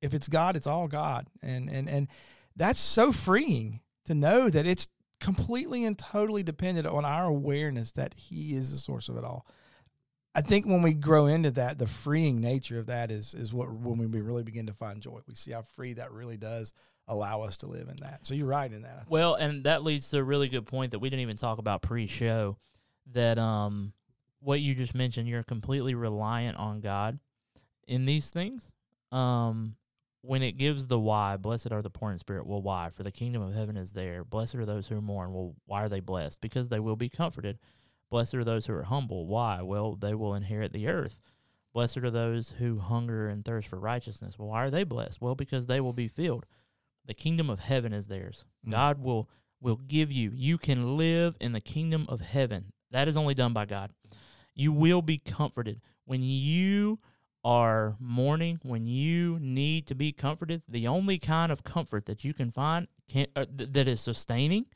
If 0.00 0.14
it's 0.14 0.28
god 0.28 0.56
it's 0.56 0.66
all 0.66 0.88
god. 0.88 1.26
And 1.42 1.68
and 1.68 1.88
and 1.88 2.08
that's 2.54 2.80
so 2.80 3.12
freeing 3.12 3.80
to 4.04 4.14
know 4.14 4.48
that 4.48 4.66
it's 4.66 4.86
completely 5.20 5.84
and 5.84 5.98
totally 5.98 6.42
dependent 6.42 6.86
on 6.86 7.04
our 7.04 7.24
awareness 7.24 7.92
that 7.92 8.14
he 8.14 8.54
is 8.54 8.72
the 8.72 8.78
source 8.78 9.08
of 9.08 9.16
it 9.16 9.24
all 9.24 9.44
I 10.34 10.40
think 10.40 10.66
when 10.66 10.82
we 10.82 10.94
grow 10.94 11.26
into 11.26 11.50
that, 11.52 11.78
the 11.78 11.86
freeing 11.86 12.40
nature 12.40 12.78
of 12.78 12.86
that 12.86 13.10
is 13.10 13.34
is 13.34 13.52
what 13.52 13.70
when 13.70 14.10
we 14.10 14.20
really 14.20 14.42
begin 14.42 14.66
to 14.66 14.72
find 14.72 15.00
joy. 15.00 15.20
We 15.26 15.34
see 15.34 15.52
how 15.52 15.62
free 15.62 15.94
that 15.94 16.12
really 16.12 16.36
does 16.38 16.72
allow 17.06 17.42
us 17.42 17.58
to 17.58 17.66
live 17.66 17.88
in 17.88 17.96
that. 18.00 18.24
So 18.24 18.34
you're 18.34 18.46
right 18.46 18.72
in 18.72 18.82
that. 18.82 19.04
Well, 19.08 19.34
and 19.34 19.64
that 19.64 19.82
leads 19.82 20.08
to 20.10 20.18
a 20.18 20.22
really 20.22 20.48
good 20.48 20.66
point 20.66 20.92
that 20.92 21.00
we 21.00 21.10
didn't 21.10 21.22
even 21.22 21.36
talk 21.36 21.58
about 21.58 21.82
pre-show. 21.82 22.56
That 23.12 23.36
um, 23.38 23.92
what 24.40 24.60
you 24.60 24.74
just 24.74 24.94
mentioned, 24.94 25.28
you're 25.28 25.42
completely 25.42 25.94
reliant 25.94 26.56
on 26.56 26.80
God 26.80 27.18
in 27.86 28.06
these 28.06 28.30
things. 28.30 28.70
Um, 29.10 29.76
when 30.22 30.42
it 30.42 30.52
gives 30.52 30.86
the 30.86 30.98
why, 30.98 31.36
blessed 31.36 31.72
are 31.72 31.82
the 31.82 31.90
poor 31.90 32.12
in 32.12 32.18
spirit. 32.18 32.46
Well, 32.46 32.62
why? 32.62 32.90
For 32.90 33.02
the 33.02 33.10
kingdom 33.10 33.42
of 33.42 33.54
heaven 33.54 33.76
is 33.76 33.92
there. 33.92 34.24
Blessed 34.24 34.54
are 34.54 34.64
those 34.64 34.86
who 34.86 35.00
mourn. 35.00 35.32
Well, 35.32 35.56
why 35.66 35.82
are 35.82 35.88
they 35.88 36.00
blessed? 36.00 36.40
Because 36.40 36.68
they 36.68 36.80
will 36.80 36.96
be 36.96 37.08
comforted. 37.08 37.58
Blessed 38.12 38.34
are 38.34 38.44
those 38.44 38.66
who 38.66 38.74
are 38.74 38.82
humble. 38.82 39.26
Why? 39.26 39.62
Well, 39.62 39.96
they 39.96 40.12
will 40.12 40.34
inherit 40.34 40.74
the 40.74 40.86
earth. 40.86 41.22
Blessed 41.72 41.96
are 41.96 42.10
those 42.10 42.50
who 42.58 42.78
hunger 42.78 43.30
and 43.30 43.42
thirst 43.42 43.68
for 43.68 43.78
righteousness. 43.78 44.38
Well, 44.38 44.48
why 44.48 44.64
are 44.64 44.70
they 44.70 44.84
blessed? 44.84 45.22
Well, 45.22 45.34
because 45.34 45.66
they 45.66 45.80
will 45.80 45.94
be 45.94 46.08
filled. 46.08 46.44
The 47.06 47.14
kingdom 47.14 47.48
of 47.48 47.60
heaven 47.60 47.94
is 47.94 48.08
theirs. 48.08 48.44
Mm. 48.68 48.72
God 48.72 49.02
will 49.02 49.30
will 49.62 49.76
give 49.76 50.12
you. 50.12 50.30
You 50.34 50.58
can 50.58 50.98
live 50.98 51.36
in 51.40 51.52
the 51.52 51.60
kingdom 51.62 52.04
of 52.10 52.20
heaven. 52.20 52.74
That 52.90 53.08
is 53.08 53.16
only 53.16 53.32
done 53.32 53.54
by 53.54 53.64
God. 53.64 53.90
You 54.54 54.72
will 54.72 55.00
be 55.00 55.16
comforted 55.16 55.80
when 56.04 56.22
you 56.22 56.98
are 57.42 57.96
mourning, 57.98 58.60
when 58.62 58.86
you 58.86 59.38
need 59.40 59.86
to 59.86 59.94
be 59.94 60.12
comforted. 60.12 60.60
The 60.68 60.86
only 60.86 61.18
kind 61.18 61.50
of 61.50 61.64
comfort 61.64 62.04
that 62.04 62.24
you 62.24 62.34
can 62.34 62.50
find 62.50 62.88
can, 63.08 63.28
uh, 63.34 63.46
th- 63.56 63.72
that 63.72 63.88
is 63.88 64.02
sustaining 64.02 64.66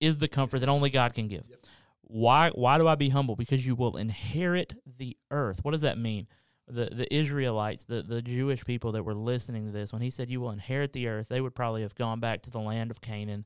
is 0.00 0.16
the 0.16 0.28
comfort 0.28 0.60
that 0.60 0.70
only 0.70 0.88
God 0.88 1.12
can 1.12 1.28
give. 1.28 1.44
Why 2.12 2.50
why 2.54 2.78
do 2.78 2.88
I 2.88 2.96
be 2.96 3.08
humble? 3.10 3.36
Because 3.36 3.64
you 3.66 3.74
will 3.74 3.96
inherit 3.96 4.74
the 4.98 5.16
earth. 5.30 5.60
What 5.62 5.70
does 5.72 5.82
that 5.82 5.96
mean? 5.98 6.26
The 6.66 6.86
the 6.92 7.12
Israelites, 7.14 7.84
the, 7.84 8.02
the 8.02 8.20
Jewish 8.22 8.64
people 8.64 8.92
that 8.92 9.04
were 9.04 9.14
listening 9.14 9.66
to 9.66 9.72
this, 9.72 9.92
when 9.92 10.02
he 10.02 10.10
said 10.10 10.30
you 10.30 10.40
will 10.40 10.50
inherit 10.50 10.92
the 10.92 11.06
earth, 11.08 11.26
they 11.28 11.40
would 11.40 11.54
probably 11.54 11.82
have 11.82 11.94
gone 11.94 12.20
back 12.20 12.42
to 12.42 12.50
the 12.50 12.60
land 12.60 12.90
of 12.90 13.00
Canaan 13.00 13.44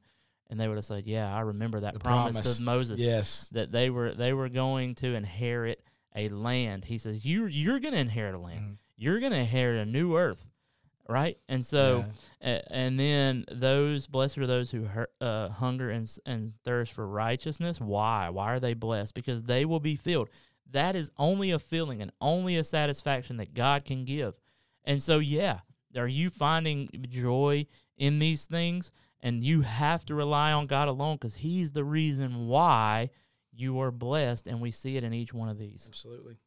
and 0.51 0.61
they 0.61 0.69
would 0.69 0.77
have 0.77 0.85
said, 0.85 1.07
Yeah, 1.07 1.35
I 1.35 1.41
remember 1.41 1.81
that 1.81 1.99
promise, 2.01 2.35
promise. 2.35 2.59
to 2.59 2.65
Moses 2.65 3.01
Yes. 3.01 3.49
that 3.53 3.73
they 3.73 3.91
were 3.91 4.13
they 4.13 4.33
were 4.33 4.49
going 4.49 4.95
to 4.97 5.15
inherit 5.15 5.83
a 6.17 6.29
land. 6.29 6.85
He 6.85 6.99
says, 6.99 7.25
You 7.25 7.47
you're 7.47 7.81
gonna 7.81 7.97
inherit 7.97 8.35
a 8.35 8.39
land. 8.39 8.61
Mhm. 8.61 8.77
You're 8.97 9.21
gonna 9.21 9.37
inherit 9.37 9.87
a 9.87 9.91
new 9.91 10.17
earth. 10.17 10.45
Right? 11.09 11.37
And 11.49 11.65
so 11.65 12.07
a- 12.41 12.73
and 12.73 12.99
then 12.99 13.45
those 13.51 14.07
blessed 14.07 14.39
are 14.39 14.47
those 14.47 14.71
who 14.71 14.85
hu- 14.85 15.05
uh, 15.21 15.51
hunger 15.51 15.91
and 15.91 16.11
and 16.25 16.55
thirst 16.65 16.93
for 16.93 17.07
righteousness. 17.07 17.79
Why? 17.81 18.31
Why 18.31 18.55
are 18.55 18.61
they 18.61 18.73
blessed? 18.75 19.15
Because 19.15 19.43
they 19.45 19.65
will 19.65 19.81
be 19.81 19.97
filled. 19.97 20.29
that 20.71 20.97
is 20.97 21.11
only 21.19 21.53
a 21.53 21.59
feeling 21.59 22.03
and 22.03 22.11
only 22.21 22.57
a 22.57 22.65
satisfaction 22.65 23.37
that 23.37 23.55
God 23.55 23.85
can 23.85 24.05
give. 24.05 24.35
And 24.83 25.01
so, 25.01 25.19
yeah, 25.21 25.61
are 25.97 26.09
you 26.09 26.31
finding 26.31 26.89
joy 27.11 27.67
in 27.97 28.19
these 28.19 28.47
things? 28.47 28.91
And 29.21 29.45
you 29.45 29.61
have 29.61 30.05
to 30.07 30.15
rely 30.17 30.51
on 30.53 30.67
God 30.67 30.89
alone 30.89 31.15
because 31.17 31.35
He's 31.37 31.71
the 31.71 31.85
reason 31.85 32.49
why 32.49 33.11
you 33.53 33.79
are 33.81 33.93
blessed. 33.93 34.49
And 34.49 34.61
we 34.61 34.73
see 34.73 34.97
it 34.97 35.05
in 35.05 35.13
each 35.15 35.33
one 35.33 35.49
of 35.49 35.59
these. 35.59 35.85
Absolutely. 35.87 36.39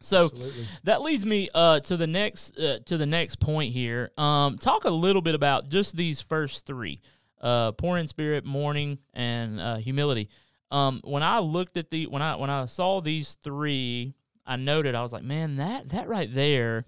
So 0.00 0.24
Absolutely. 0.24 0.66
that 0.84 1.02
leads 1.02 1.24
me 1.24 1.48
uh, 1.54 1.80
to 1.80 1.96
the 1.96 2.06
next 2.06 2.58
uh, 2.58 2.78
to 2.86 2.98
the 2.98 3.06
next 3.06 3.40
point 3.40 3.72
here. 3.72 4.10
Um, 4.18 4.58
talk 4.58 4.84
a 4.84 4.90
little 4.90 5.22
bit 5.22 5.34
about 5.34 5.68
just 5.68 5.96
these 5.96 6.20
first 6.20 6.66
three: 6.66 7.00
uh, 7.40 7.72
poor 7.72 7.96
in 7.96 8.06
spirit, 8.06 8.44
mourning, 8.44 8.98
and 9.14 9.60
uh, 9.60 9.76
humility. 9.76 10.28
Um, 10.70 11.00
when 11.04 11.22
I 11.22 11.38
looked 11.38 11.76
at 11.76 11.90
the 11.90 12.06
when 12.06 12.22
I 12.22 12.36
when 12.36 12.50
I 12.50 12.66
saw 12.66 13.00
these 13.00 13.36
three, 13.36 14.14
I 14.44 14.56
noted 14.56 14.94
I 14.94 15.02
was 15.02 15.12
like, 15.12 15.24
man, 15.24 15.56
that 15.56 15.88
that 15.90 16.08
right 16.08 16.32
there. 16.32 16.84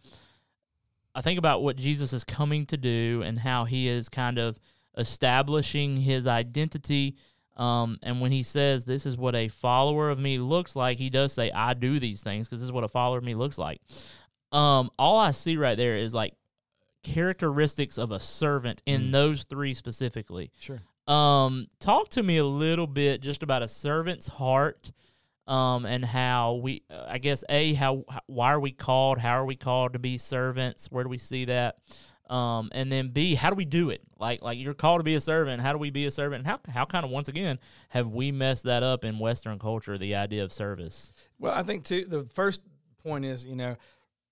I 1.14 1.20
think 1.20 1.38
about 1.38 1.62
what 1.62 1.76
Jesus 1.76 2.12
is 2.12 2.22
coming 2.22 2.66
to 2.66 2.76
do 2.76 3.22
and 3.24 3.38
how 3.38 3.64
he 3.64 3.88
is 3.88 4.08
kind 4.08 4.38
of 4.38 4.60
establishing 4.96 5.96
his 5.96 6.26
identity. 6.26 7.16
Um, 7.58 7.98
and 8.04 8.20
when 8.20 8.30
he 8.30 8.44
says 8.44 8.84
this 8.84 9.04
is 9.04 9.16
what 9.16 9.34
a 9.34 9.48
follower 9.48 10.10
of 10.10 10.18
me 10.18 10.38
looks 10.38 10.76
like, 10.76 10.96
he 10.96 11.10
does 11.10 11.32
say, 11.32 11.50
I 11.50 11.74
do 11.74 11.98
these 11.98 12.22
things 12.22 12.46
because 12.46 12.60
this 12.60 12.66
is 12.66 12.72
what 12.72 12.84
a 12.84 12.88
follower 12.88 13.18
of 13.18 13.24
me 13.24 13.34
looks 13.34 13.58
like. 13.58 13.80
Um, 14.52 14.90
all 14.98 15.18
I 15.18 15.32
see 15.32 15.56
right 15.56 15.76
there 15.76 15.96
is 15.96 16.14
like 16.14 16.34
characteristics 17.02 17.98
of 17.98 18.10
a 18.12 18.20
servant 18.20 18.82
in 18.86 19.08
Mm. 19.08 19.12
those 19.12 19.44
three 19.44 19.74
specifically. 19.74 20.50
Sure. 20.58 20.80
Um, 21.06 21.68
talk 21.80 22.10
to 22.10 22.22
me 22.22 22.36
a 22.38 22.44
little 22.44 22.86
bit 22.86 23.20
just 23.22 23.42
about 23.42 23.62
a 23.62 23.68
servant's 23.68 24.28
heart, 24.28 24.92
um, 25.46 25.86
and 25.86 26.04
how 26.04 26.54
we, 26.54 26.82
uh, 26.90 27.06
I 27.08 27.16
guess, 27.18 27.42
a 27.48 27.72
how, 27.74 28.04
how 28.10 28.20
why 28.26 28.52
are 28.52 28.60
we 28.60 28.70
called? 28.72 29.16
How 29.18 29.32
are 29.40 29.46
we 29.46 29.56
called 29.56 29.94
to 29.94 29.98
be 29.98 30.18
servants? 30.18 30.88
Where 30.90 31.04
do 31.04 31.08
we 31.10 31.16
see 31.18 31.46
that? 31.46 31.76
Um, 32.28 32.68
and 32.72 32.92
then 32.92 33.08
B, 33.08 33.34
how 33.34 33.48
do 33.48 33.56
we 33.56 33.64
do 33.64 33.90
it? 33.90 34.02
Like, 34.18 34.42
like 34.42 34.58
you're 34.58 34.74
called 34.74 35.00
to 35.00 35.04
be 35.04 35.14
a 35.14 35.20
servant. 35.20 35.62
How 35.62 35.72
do 35.72 35.78
we 35.78 35.90
be 35.90 36.04
a 36.04 36.10
servant? 36.10 36.40
And 36.40 36.46
how, 36.46 36.60
how 36.70 36.84
kind 36.84 37.04
of 37.04 37.10
once 37.10 37.28
again 37.28 37.58
have 37.88 38.08
we 38.08 38.32
messed 38.32 38.64
that 38.64 38.82
up 38.82 39.04
in 39.04 39.18
Western 39.18 39.58
culture? 39.58 39.96
The 39.96 40.14
idea 40.14 40.44
of 40.44 40.52
service. 40.52 41.12
Well, 41.38 41.54
I 41.54 41.62
think 41.62 41.84
too. 41.84 42.04
The 42.04 42.28
first 42.34 42.60
point 43.02 43.24
is, 43.24 43.44
you 43.44 43.56
know, 43.56 43.76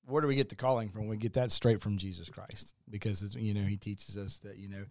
where 0.07 0.21
do 0.23 0.29
we 0.29 0.35
get 0.35 0.49
the 0.49 0.57
calling 0.57 0.91
from? 0.91 1.09
We 1.09 1.17
get 1.17 1.33
that 1.33 1.53
straight 1.53 1.81
from 1.81 1.97
Jesus 1.97 2.29
Christ, 2.29 2.75
because 2.89 3.35
you 3.35 3.55
know 3.55 3.63
he 3.63 3.77
teaches 3.77 4.17
us 4.17 4.39
that 4.41 4.59
you 4.59 4.69
know 4.69 4.85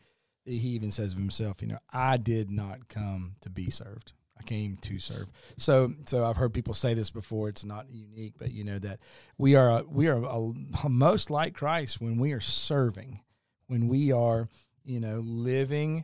he 0.45 0.69
even 0.69 0.91
says 0.91 1.13
of 1.13 1.17
himself, 1.17 1.61
you 1.61 1.67
know, 1.67 1.79
I 1.91 2.17
did 2.17 2.51
not 2.51 2.87
come 2.87 3.35
to 3.41 3.49
be 3.49 3.69
served. 3.69 4.13
I 4.37 4.43
came 4.43 4.77
to 4.77 4.99
serve. 4.99 5.29
So, 5.57 5.93
so 6.05 6.25
I've 6.25 6.37
heard 6.37 6.53
people 6.53 6.73
say 6.73 6.93
this 6.93 7.09
before. 7.09 7.49
It's 7.49 7.63
not 7.63 7.89
unique, 7.89 8.33
but 8.37 8.51
you 8.51 8.63
know 8.63 8.79
that 8.79 8.99
we 9.37 9.55
are 9.55 9.83
we 9.83 10.07
are 10.07 10.23
a, 10.23 10.89
most 10.89 11.29
like 11.29 11.53
Christ 11.53 12.01
when 12.01 12.17
we 12.17 12.33
are 12.33 12.41
serving, 12.41 13.21
when 13.67 13.87
we 13.87 14.11
are 14.11 14.49
you 14.83 14.99
know 14.99 15.19
living 15.19 16.03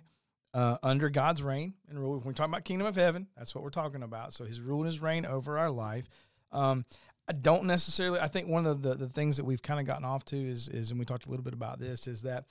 uh, 0.53 0.77
under 0.83 1.09
God's 1.09 1.43
reign 1.43 1.73
and 1.89 1.99
rule. 1.99 2.21
We're 2.23 2.33
talking 2.33 2.53
about 2.53 2.65
kingdom 2.65 2.87
of 2.87 2.95
heaven, 2.95 3.27
that's 3.37 3.55
what 3.55 3.63
we're 3.63 3.69
talking 3.69 4.03
about. 4.03 4.33
So 4.33 4.45
His 4.45 4.61
rule 4.61 4.79
and 4.79 4.87
His 4.87 5.01
reign 5.01 5.25
over 5.25 5.57
our 5.57 5.71
life. 5.71 6.09
Um, 6.51 6.85
I 7.27 7.33
don't 7.33 7.65
necessarily. 7.65 8.19
I 8.19 8.27
think 8.27 8.47
one 8.47 8.65
of 8.65 8.81
the, 8.81 8.89
the, 8.89 9.05
the 9.05 9.09
things 9.09 9.37
that 9.37 9.45
we've 9.45 9.61
kind 9.61 9.79
of 9.79 9.85
gotten 9.85 10.05
off 10.05 10.25
to 10.25 10.37
is 10.37 10.67
is, 10.67 10.91
and 10.91 10.99
we 10.99 11.05
talked 11.05 11.25
a 11.25 11.29
little 11.29 11.43
bit 11.43 11.53
about 11.53 11.79
this, 11.79 12.07
is 12.07 12.23
that 12.23 12.45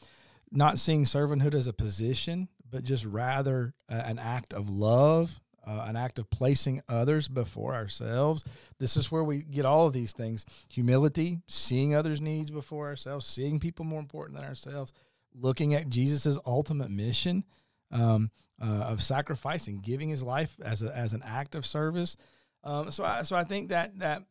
not 0.50 0.78
seeing 0.78 1.04
servanthood 1.04 1.54
as 1.54 1.66
a 1.66 1.72
position, 1.72 2.48
but 2.68 2.84
just 2.84 3.04
rather 3.04 3.74
uh, 3.88 4.02
an 4.04 4.18
act 4.18 4.52
of 4.52 4.70
love, 4.70 5.40
uh, 5.66 5.84
an 5.86 5.96
act 5.96 6.18
of 6.18 6.30
placing 6.30 6.82
others 6.88 7.28
before 7.28 7.74
ourselves. 7.74 8.44
This 8.78 8.96
is 8.96 9.10
where 9.10 9.24
we 9.24 9.42
get 9.42 9.64
all 9.64 9.86
of 9.86 9.92
these 9.92 10.12
things: 10.12 10.44
humility, 10.68 11.38
seeing 11.46 11.94
others' 11.94 12.20
needs 12.20 12.50
before 12.50 12.88
ourselves, 12.88 13.26
seeing 13.26 13.58
people 13.58 13.84
more 13.84 14.00
important 14.00 14.38
than 14.38 14.48
ourselves, 14.48 14.92
looking 15.34 15.74
at 15.74 15.88
Jesus's 15.88 16.38
ultimate 16.46 16.90
mission 16.90 17.44
um, 17.90 18.30
uh, 18.60 18.66
of 18.66 19.02
sacrificing, 19.02 19.80
giving 19.80 20.08
his 20.08 20.22
life 20.22 20.56
as 20.62 20.82
a, 20.82 20.94
as 20.96 21.12
an 21.12 21.22
act 21.24 21.54
of 21.54 21.66
service. 21.66 22.16
Um, 22.62 22.90
so 22.90 23.04
I 23.04 23.22
so 23.22 23.36
I 23.36 23.44
think 23.44 23.70
that 23.70 23.98
that 23.98 24.22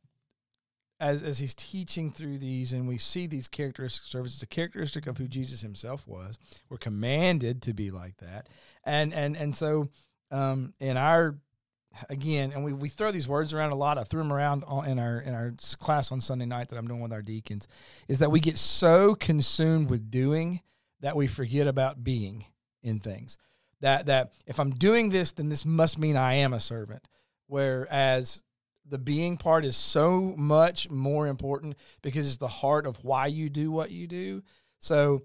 as 0.99 1.23
as 1.23 1.39
he's 1.39 1.53
teaching 1.53 2.11
through 2.11 2.37
these 2.37 2.73
and 2.73 2.87
we 2.87 2.97
see 2.97 3.25
these 3.27 3.47
characteristic 3.47 4.05
services, 4.05 4.39
service, 4.39 4.43
a 4.43 4.47
characteristic 4.47 5.07
of 5.07 5.17
who 5.17 5.27
Jesus 5.27 5.61
himself 5.61 6.05
was. 6.07 6.37
We're 6.69 6.77
commanded 6.77 7.61
to 7.63 7.73
be 7.73 7.89
like 7.91 8.17
that. 8.17 8.49
And 8.83 9.13
and 9.13 9.35
and 9.35 9.55
so 9.55 9.89
um, 10.31 10.73
in 10.79 10.97
our 10.97 11.35
again, 12.09 12.51
and 12.51 12.63
we, 12.63 12.73
we 12.73 12.89
throw 12.89 13.11
these 13.11 13.27
words 13.27 13.53
around 13.53 13.71
a 13.71 13.75
lot. 13.75 13.97
I 13.97 14.03
threw 14.03 14.21
them 14.21 14.33
around 14.33 14.63
in 14.87 14.99
our 14.99 15.19
in 15.19 15.33
our 15.33 15.53
class 15.79 16.11
on 16.11 16.21
Sunday 16.21 16.45
night 16.45 16.69
that 16.69 16.77
I'm 16.77 16.87
doing 16.87 17.01
with 17.01 17.13
our 17.13 17.21
deacons, 17.21 17.67
is 18.07 18.19
that 18.19 18.31
we 18.31 18.39
get 18.39 18.57
so 18.57 19.15
consumed 19.15 19.89
with 19.89 20.11
doing 20.11 20.61
that 21.01 21.15
we 21.15 21.27
forget 21.27 21.67
about 21.67 22.03
being 22.03 22.45
in 22.83 22.99
things. 22.99 23.37
That 23.81 24.05
that 24.07 24.33
if 24.45 24.59
I'm 24.59 24.71
doing 24.71 25.09
this, 25.09 25.31
then 25.31 25.49
this 25.49 25.65
must 25.65 25.97
mean 25.97 26.17
I 26.17 26.35
am 26.35 26.53
a 26.53 26.59
servant. 26.59 27.07
Whereas 27.47 28.43
the 28.85 28.97
being 28.97 29.37
part 29.37 29.65
is 29.65 29.77
so 29.77 30.33
much 30.37 30.89
more 30.89 31.27
important 31.27 31.75
because 32.01 32.27
it's 32.27 32.37
the 32.37 32.47
heart 32.47 32.85
of 32.85 33.03
why 33.03 33.27
you 33.27 33.49
do 33.49 33.71
what 33.71 33.91
you 33.91 34.07
do. 34.07 34.43
So 34.79 35.23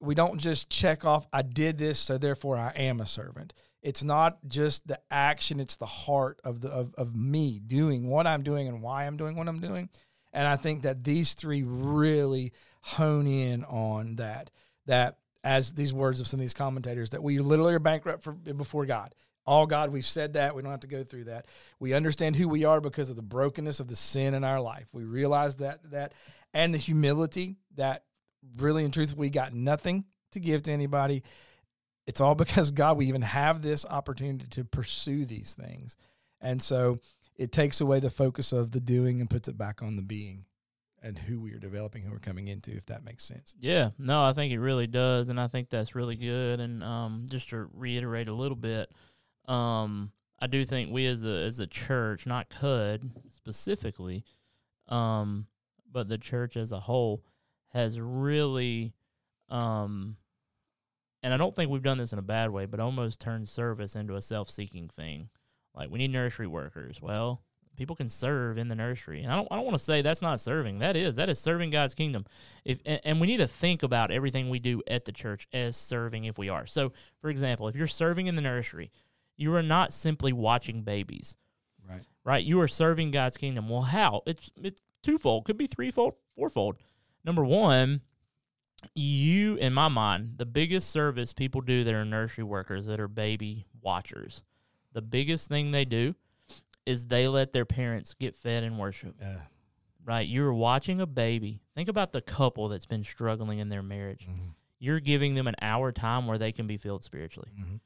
we 0.00 0.14
don't 0.14 0.38
just 0.38 0.70
check 0.70 1.04
off, 1.04 1.26
I 1.32 1.42
did 1.42 1.78
this, 1.78 1.98
so 1.98 2.18
therefore 2.18 2.56
I 2.56 2.70
am 2.76 3.00
a 3.00 3.06
servant. 3.06 3.52
It's 3.86 4.02
not 4.02 4.38
just 4.48 4.84
the 4.88 4.98
action, 5.12 5.60
it's 5.60 5.76
the 5.76 5.86
heart 5.86 6.40
of 6.42 6.60
the 6.60 6.70
of, 6.70 6.92
of 6.96 7.14
me 7.14 7.60
doing 7.64 8.08
what 8.08 8.26
I'm 8.26 8.42
doing 8.42 8.66
and 8.66 8.82
why 8.82 9.06
I'm 9.06 9.16
doing 9.16 9.36
what 9.36 9.46
I'm 9.46 9.60
doing. 9.60 9.90
And 10.32 10.44
I 10.44 10.56
think 10.56 10.82
that 10.82 11.04
these 11.04 11.34
three 11.34 11.62
really 11.62 12.52
hone 12.80 13.28
in 13.28 13.62
on 13.62 14.16
that. 14.16 14.50
That 14.86 15.18
as 15.44 15.72
these 15.72 15.92
words 15.92 16.20
of 16.20 16.26
some 16.26 16.40
of 16.40 16.42
these 16.42 16.52
commentators, 16.52 17.10
that 17.10 17.22
we 17.22 17.38
literally 17.38 17.74
are 17.74 17.78
bankrupt 17.78 18.24
for, 18.24 18.32
before 18.32 18.86
God. 18.86 19.14
All 19.46 19.66
God, 19.66 19.92
we've 19.92 20.04
said 20.04 20.32
that. 20.32 20.56
We 20.56 20.62
don't 20.62 20.72
have 20.72 20.80
to 20.80 20.88
go 20.88 21.04
through 21.04 21.24
that. 21.24 21.46
We 21.78 21.94
understand 21.94 22.34
who 22.34 22.48
we 22.48 22.64
are 22.64 22.80
because 22.80 23.08
of 23.08 23.14
the 23.14 23.22
brokenness 23.22 23.78
of 23.78 23.86
the 23.86 23.94
sin 23.94 24.34
in 24.34 24.42
our 24.42 24.60
life. 24.60 24.88
We 24.90 25.04
realize 25.04 25.56
that 25.56 25.92
that 25.92 26.12
and 26.52 26.74
the 26.74 26.78
humility 26.78 27.58
that 27.76 28.02
really 28.56 28.82
and 28.82 28.92
truthfully 28.92 29.20
we 29.20 29.30
got 29.30 29.54
nothing 29.54 30.06
to 30.32 30.40
give 30.40 30.64
to 30.64 30.72
anybody. 30.72 31.22
It's 32.06 32.20
all 32.20 32.34
because 32.44 32.70
God, 32.70 32.96
we 32.96 33.06
even 33.06 33.22
have 33.22 33.62
this 33.62 33.84
opportunity 33.86 34.46
to 34.50 34.64
pursue 34.64 35.24
these 35.24 35.54
things. 35.54 35.96
And 36.40 36.62
so 36.62 36.98
it 37.36 37.52
takes 37.52 37.80
away 37.80 38.00
the 38.00 38.10
focus 38.10 38.52
of 38.52 38.72
the 38.72 38.80
doing 38.80 39.20
and 39.20 39.30
puts 39.30 39.48
it 39.48 39.58
back 39.58 39.82
on 39.82 39.96
the 39.96 40.02
being 40.02 40.44
and 41.02 41.18
who 41.18 41.40
we 41.40 41.52
are 41.52 41.58
developing, 41.58 42.02
who 42.02 42.10
we're 42.10 42.18
coming 42.18 42.48
into, 42.48 42.72
if 42.72 42.86
that 42.86 43.04
makes 43.04 43.24
sense. 43.24 43.54
Yeah, 43.60 43.90
no, 43.98 44.24
I 44.24 44.32
think 44.32 44.52
it 44.52 44.58
really 44.58 44.86
does, 44.86 45.28
and 45.28 45.38
I 45.38 45.46
think 45.46 45.70
that's 45.70 45.94
really 45.94 46.16
good. 46.16 46.58
And 46.58 46.82
um, 46.82 47.26
just 47.30 47.50
to 47.50 47.68
reiterate 47.72 48.28
a 48.28 48.34
little 48.34 48.56
bit, 48.56 48.90
um, 49.46 50.10
I 50.40 50.46
do 50.46 50.64
think 50.64 50.90
we 50.90 51.06
as 51.06 51.22
a 51.22 51.44
as 51.44 51.60
a 51.60 51.66
church, 51.66 52.26
not 52.26 52.50
CUD 52.50 53.10
specifically, 53.30 54.24
um, 54.88 55.46
but 55.90 56.08
the 56.08 56.18
church 56.18 56.56
as 56.56 56.72
a 56.72 56.80
whole 56.80 57.22
has 57.72 58.00
really, 58.00 58.92
um, 59.48 60.16
and 61.26 61.34
I 61.34 61.38
don't 61.38 61.56
think 61.56 61.72
we've 61.72 61.82
done 61.82 61.98
this 61.98 62.12
in 62.12 62.20
a 62.20 62.22
bad 62.22 62.50
way, 62.50 62.66
but 62.66 62.78
almost 62.78 63.20
turned 63.20 63.48
service 63.48 63.96
into 63.96 64.14
a 64.14 64.22
self 64.22 64.48
seeking 64.48 64.88
thing. 64.88 65.28
Like 65.74 65.90
we 65.90 65.98
need 65.98 66.12
nursery 66.12 66.46
workers. 66.46 67.02
Well, 67.02 67.42
people 67.76 67.96
can 67.96 68.08
serve 68.08 68.58
in 68.58 68.68
the 68.68 68.76
nursery, 68.76 69.24
and 69.24 69.32
I 69.32 69.34
don't 69.34 69.48
I 69.50 69.56
don't 69.56 69.64
want 69.64 69.76
to 69.76 69.82
say 69.82 70.02
that's 70.02 70.22
not 70.22 70.38
serving. 70.38 70.78
That 70.78 70.94
is 70.94 71.16
that 71.16 71.28
is 71.28 71.40
serving 71.40 71.70
God's 71.70 71.94
kingdom. 71.94 72.26
If 72.64 72.78
and, 72.86 73.00
and 73.02 73.20
we 73.20 73.26
need 73.26 73.38
to 73.38 73.48
think 73.48 73.82
about 73.82 74.12
everything 74.12 74.50
we 74.50 74.60
do 74.60 74.84
at 74.86 75.04
the 75.04 75.10
church 75.10 75.48
as 75.52 75.76
serving 75.76 76.26
if 76.26 76.38
we 76.38 76.48
are. 76.48 76.64
So, 76.64 76.92
for 77.20 77.28
example, 77.28 77.66
if 77.66 77.74
you're 77.74 77.88
serving 77.88 78.28
in 78.28 78.36
the 78.36 78.42
nursery, 78.42 78.92
you 79.36 79.52
are 79.56 79.64
not 79.64 79.92
simply 79.92 80.32
watching 80.32 80.82
babies, 80.82 81.36
Right. 81.90 82.02
right? 82.22 82.44
You 82.44 82.60
are 82.60 82.68
serving 82.68 83.10
God's 83.10 83.36
kingdom. 83.36 83.68
Well, 83.68 83.82
how? 83.82 84.22
It's 84.26 84.52
it's 84.62 84.80
twofold, 85.02 85.44
could 85.44 85.58
be 85.58 85.66
threefold, 85.66 86.14
fourfold. 86.36 86.76
Number 87.24 87.44
one, 87.44 88.02
you, 88.94 89.56
in 89.56 89.72
my 89.72 89.88
mind, 89.88 90.34
the 90.36 90.46
biggest 90.46 90.90
service 90.90 91.32
people 91.32 91.60
do 91.60 91.84
that 91.84 91.94
are 91.94 92.04
nursery 92.04 92.44
workers 92.44 92.86
that 92.86 93.00
are 93.00 93.08
baby 93.08 93.66
watchers, 93.82 94.42
the 94.92 95.02
biggest 95.02 95.48
thing 95.48 95.70
they 95.70 95.84
do 95.84 96.14
is 96.84 97.06
they 97.06 97.26
let 97.28 97.52
their 97.52 97.64
parents 97.64 98.14
get 98.14 98.34
fed 98.36 98.62
and 98.62 98.78
worship. 98.78 99.14
Uh, 99.22 99.40
Right? 100.04 100.28
You're 100.28 100.52
watching 100.54 101.00
a 101.00 101.06
baby. 101.06 101.60
Think 101.74 101.88
about 101.88 102.12
the 102.12 102.20
couple 102.20 102.68
that's 102.68 102.86
been 102.86 103.02
struggling 103.02 103.58
in 103.58 103.70
their 103.70 103.82
marriage. 103.82 104.24
mhm, 104.30 104.50
You're 104.78 105.00
giving 105.00 105.34
them 105.34 105.48
an 105.48 105.56
hour 105.60 105.90
time 105.90 106.28
where 106.28 106.38
they 106.38 106.52
can 106.52 106.68
be 106.68 106.76
filled 106.76 107.02
spiritually. 107.02 107.50
mhm. 107.58 107.80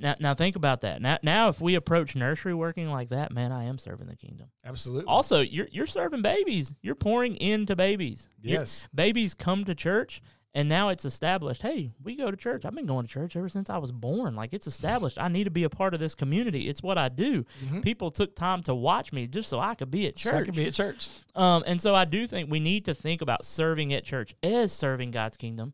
Now, 0.00 0.16
now 0.18 0.34
think 0.34 0.56
about 0.56 0.80
that. 0.80 1.00
Now, 1.02 1.18
now 1.22 1.48
if 1.48 1.60
we 1.60 1.74
approach 1.74 2.16
nursery 2.16 2.54
working 2.54 2.88
like 2.90 3.10
that, 3.10 3.32
man, 3.32 3.52
I 3.52 3.64
am 3.64 3.78
serving 3.78 4.08
the 4.08 4.16
kingdom. 4.16 4.48
Absolutely. 4.64 5.04
Also, 5.06 5.40
you're 5.40 5.68
you're 5.70 5.86
serving 5.86 6.22
babies. 6.22 6.74
You're 6.82 6.94
pouring 6.94 7.36
into 7.36 7.76
babies. 7.76 8.28
Yes. 8.42 8.88
babies 8.94 9.34
come 9.34 9.64
to 9.66 9.74
church 9.74 10.22
And 10.52 10.68
now 10.68 10.88
it's 10.88 11.04
established. 11.04 11.62
Hey, 11.62 11.92
we 12.02 12.16
go 12.16 12.28
to 12.30 12.36
church. 12.36 12.64
I've 12.64 12.74
been 12.74 12.86
going 12.86 13.06
to 13.06 13.12
church 13.12 13.36
ever 13.36 13.48
since 13.48 13.70
I 13.70 13.78
was 13.78 13.92
born. 13.92 14.34
Like 14.34 14.52
it's 14.52 14.66
established. 14.66 15.16
I 15.16 15.28
need 15.28 15.44
to 15.44 15.50
be 15.50 15.62
a 15.62 15.70
part 15.70 15.94
of 15.94 16.00
this 16.00 16.16
community. 16.16 16.68
It's 16.68 16.82
what 16.82 16.98
I 16.98 17.08
do. 17.08 17.44
People 17.82 18.10
took 18.10 18.34
time 18.34 18.62
to 18.64 18.74
watch 18.74 19.12
me 19.12 19.28
just 19.28 19.48
so 19.48 19.60
I 19.60 19.76
could 19.76 19.92
be 19.92 20.08
at 20.08 20.18
So 20.18 20.30
I 20.30 20.42
could 20.42 20.56
be 20.56 20.66
at 20.66 20.74
church. 20.74 21.08
Um, 21.36 21.62
and 21.68 21.80
so 21.80 21.94
I 21.94 22.04
do 22.04 22.26
think 22.26 22.50
we 22.50 22.58
need 22.58 22.86
to 22.86 22.94
think 22.94 23.22
about 23.22 23.44
serving 23.44 23.94
at 23.94 24.02
church 24.02 24.34
as 24.42 24.72
serving 24.72 25.12
God's 25.12 25.36
kingdom, 25.36 25.72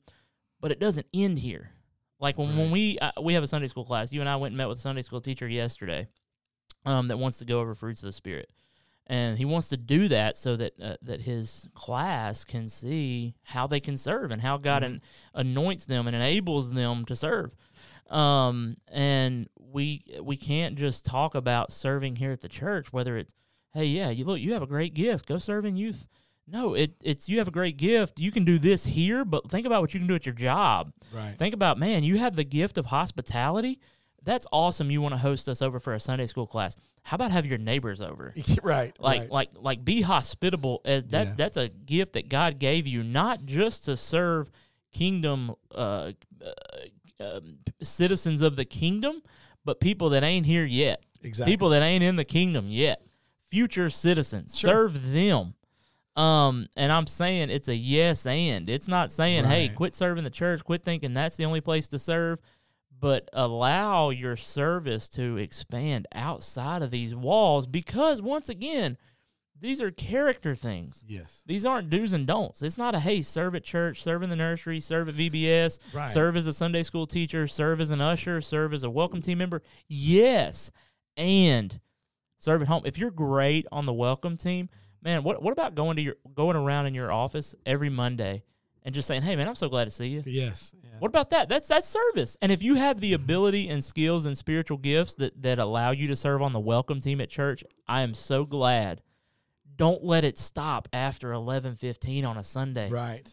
but 0.61 0.71
it 0.73 0.79
doesn't 0.79 1.07
end 1.15 1.39
here. 1.39 1.71
Like 2.19 2.39
when, 2.39 2.57
when 2.57 2.71
we 2.71 2.99
uh, 2.99 3.13
we 3.21 3.35
have 3.35 3.43
a 3.43 3.47
Sunday 3.47 3.69
school 3.69 3.85
class, 3.85 4.13
you 4.13 4.21
and 4.21 4.29
I 4.29 4.37
went 4.37 4.53
and 4.53 4.57
met 4.59 4.69
with 4.69 4.79
a 4.79 4.81
Sunday 4.81 5.03
school 5.03 5.21
teacher 5.21 5.47
yesterday, 5.47 6.09
um, 6.85 7.09
that 7.09 7.19
wants 7.19 7.39
to 7.39 7.45
go 7.45 7.61
over 7.61 7.75
fruits 7.75 8.03
of 8.03 8.07
the 8.07 8.13
spirit, 8.13 8.51
and 9.07 9.37
he 9.37 9.45
wants 9.45 9.69
to 9.69 9.77
do 9.77 10.09
that 10.09 10.37
so 10.37 10.57
that 10.57 10.81
uh, 10.81 10.97
that 11.03 11.21
his 11.21 11.69
class 11.75 12.45
can 12.45 12.69
see 12.69 13.35
how 13.43 13.67
they 13.67 13.81
can 13.81 13.97
serve 13.97 14.31
and 14.31 14.41
how 14.41 14.57
God 14.57 14.83
an- 14.83 15.03
anoints 15.35 15.87
them 15.87 16.07
and 16.07 16.17
enables 16.17 16.73
them 16.73 17.05
to 17.05 17.17
serve. 17.17 17.55
Um, 18.09 18.77
and 18.89 19.49
we 19.59 20.05
we 20.23 20.37
can't 20.37 20.77
just 20.77 21.05
talk 21.05 21.35
about 21.35 21.73
serving 21.73 22.17
here 22.17 22.31
at 22.31 22.41
the 22.41 22.49
church, 22.49 22.93
whether 22.93 23.17
it's 23.19 23.35
hey, 23.75 23.85
yeah, 23.85 24.09
you 24.09 24.25
look, 24.25 24.41
you 24.41 24.55
have 24.55 24.63
a 24.63 24.67
great 24.67 24.95
gift, 24.95 25.27
go 25.27 25.37
serve 25.37 25.67
in 25.67 25.77
youth. 25.77 26.07
No, 26.49 26.75
it 26.75 26.93
it's 27.03 27.29
you 27.29 27.39
have 27.39 27.49
a 27.49 27.53
great 27.53 27.77
gift. 27.77 28.21
You 28.21 28.31
can 28.31 28.45
do 28.45 28.59
this 28.59 28.85
here, 28.85 29.25
but 29.25 29.51
think 29.51 29.67
about 29.67 29.81
what 29.83 29.93
you 29.95 30.01
can 30.01 30.07
do 30.07 30.15
at 30.15 30.27
your 30.27 30.35
job. 30.35 30.93
Right. 31.13 31.37
Think 31.37 31.55
about, 31.55 31.79
man, 31.79 32.05
you 32.05 32.19
have 32.19 32.37
the 32.37 32.45
gift 32.45 32.79
of 32.79 32.87
hospitality. 32.87 33.81
That's 34.23 34.47
awesome. 34.53 34.91
You 34.91 35.01
want 35.01 35.15
to 35.15 35.19
host 35.19 35.49
us 35.49 35.61
over 35.63 35.79
for 35.81 35.95
a 35.95 36.01
Sunday 36.01 36.27
school 36.27 36.47
class. 36.47 36.77
How 37.03 37.15
about 37.17 37.31
have 37.33 37.47
your 37.47 37.59
neighbors 37.59 38.01
over? 38.01 38.33
right. 38.63 38.95
Like 39.01 39.23
right. 39.23 39.31
like 39.33 39.51
like 39.55 39.85
be 39.85 40.03
hospitable 40.03 40.83
as 40.85 41.05
that's 41.05 41.31
Yeah. 41.31 41.35
that's 41.37 41.57
a 41.57 41.69
gift 41.69 42.13
that 42.15 42.29
God 42.29 42.59
gave 42.59 42.87
you, 42.87 43.03
not 43.03 43.45
just 43.45 43.85
to 43.87 43.97
serve 43.97 44.51
kingdom 44.93 45.55
uh, 45.75 46.13
uh, 46.45 46.53
um, 47.21 47.59
citizens 47.83 48.43
of 48.43 48.57
the 48.57 48.65
kingdom, 48.65 49.23
but 49.65 49.81
people 49.81 50.11
that 50.11 50.23
ain't 50.23 50.47
here 50.47 50.65
yet. 50.65 51.03
exactly. 51.23 51.53
People 51.53 51.71
that 51.71 51.83
ain't 51.83 52.05
in 52.05 52.17
the 52.17 52.25
kingdom 52.25 52.69
yet. 52.69 53.03
Future 53.51 53.91
citizens. 53.91 54.57
Sure. 54.57 54.71
Serve 54.71 55.13
them. 55.13 55.55
Um, 56.17 56.67
and 56.77 56.91
I'm 56.91 57.07
saying 57.07 57.51
it's 57.51 57.69
a 57.69 57.77
yes 57.77 58.27
and. 58.27 58.71
It's 58.71 58.89
not 58.89 59.13
saying, 59.13 59.45
hey, 59.45 59.69
quit 59.69 59.95
serving 59.95 60.25
the 60.25 60.31
church, 60.31 60.65
quit 60.65 60.83
thinking 60.83 61.13
that's 61.15 61.37
the 61.37 61.45
only 61.45 61.61
place 61.61 61.89
to 61.89 61.99
serve, 61.99 62.41
but 62.99 63.29
allow 63.35 64.09
your 64.11 64.37
service 64.37 65.09
to 65.11 65.37
expand 65.37 66.07
outside 66.15 66.81
of 66.83 66.91
these 66.91 67.15
walls 67.15 67.67
because 67.67 68.23
once 68.23 68.49
again, 68.49 68.97
these 69.59 69.81
are 69.83 69.91
character 69.91 70.55
things. 70.55 71.03
yes. 71.07 71.43
These 71.47 71.65
aren't 71.67 71.89
do's 71.91 72.13
and 72.13 72.27
don'ts. 72.27 72.61
It's 72.63 72.77
not 72.79 72.95
a 72.95 73.01
hey, 73.01 73.23
serve 73.23 73.55
at 73.55 73.65
church, 73.65 74.03
serve 74.03 74.23
in 74.23 74.29
the 74.31 74.37
nursery, 74.37 74.81
serve 74.81 75.09
at 75.09 75.15
VBS, 75.15 75.79
Right. 75.95 76.09
serve 76.09 76.37
as 76.37 76.47
a 76.47 76.53
Sunday 76.53 76.83
school 76.83 77.07
teacher, 77.07 77.47
serve 77.49 77.81
as 77.81 77.91
an 77.91 78.01
usher, 78.03 78.41
serve 78.43 78.73
as 78.75 78.83
a 78.83 78.91
welcome 78.91 79.23
team 79.23 79.39
member. 79.39 79.63
Yes, 79.89 80.71
and 81.17 81.81
serve 82.39 82.61
at 82.63 82.69
home. 82.69 82.83
If 82.85 82.99
you're 82.99 83.11
great 83.11 83.67
on 83.73 83.87
the 83.87 83.95
welcome 83.95 84.37
team, 84.37 84.69
man, 85.07 85.23
what 85.23 85.41
what 85.41 85.53
about 85.53 85.75
going 85.75 85.97
to 85.97 86.03
your 86.03 86.17
going 86.35 86.57
around 86.57 86.87
in 86.87 86.95
your 86.95 87.11
office 87.11 87.55
every 87.65 87.89
Monday 87.89 88.43
and 88.83 88.95
just 88.95 89.09
saying, 89.09 89.23
"Hey, 89.23 89.37
man, 89.37 89.49
I'm 89.49 89.55
so 89.55 89.69
glad 89.69 89.85
to 89.85 89.91
see 89.91 90.09
you." 90.09 90.23
Yes. 90.27 90.75
Yeah. 90.83 90.91
What 90.99 91.09
about 91.09 91.31
that? 91.31 91.49
That's 91.49 91.69
that's 91.69 91.87
service. 91.89 92.37
And 92.43 92.53
if 92.53 92.63
you 92.63 92.75
have 92.75 93.01
the 93.01 93.15
ability 93.15 93.69
and 93.69 93.83
skills 93.83 94.27
and 94.27 94.37
spiritual 94.37 94.77
gifts 94.77 95.15
that 95.15 95.41
that 95.43 95.59
allow 95.59 95.93
you 95.93 96.09
to 96.09 96.17
serve 96.17 96.43
on 96.43 96.53
the 96.53 96.61
welcome 96.61 97.01
team 97.01 97.21
at 97.21 97.31
church, 97.31 97.65
I 97.89 98.03
am 98.03 98.13
so 98.13 98.45
glad. 98.45 99.01
Don't 99.77 100.05
let 100.05 100.25
it 100.25 100.37
stop 100.37 100.89
after 100.93 101.31
11:15 101.33 102.27
on 102.27 102.37
a 102.37 102.45
Sunday. 102.45 102.91
Right. 102.91 103.33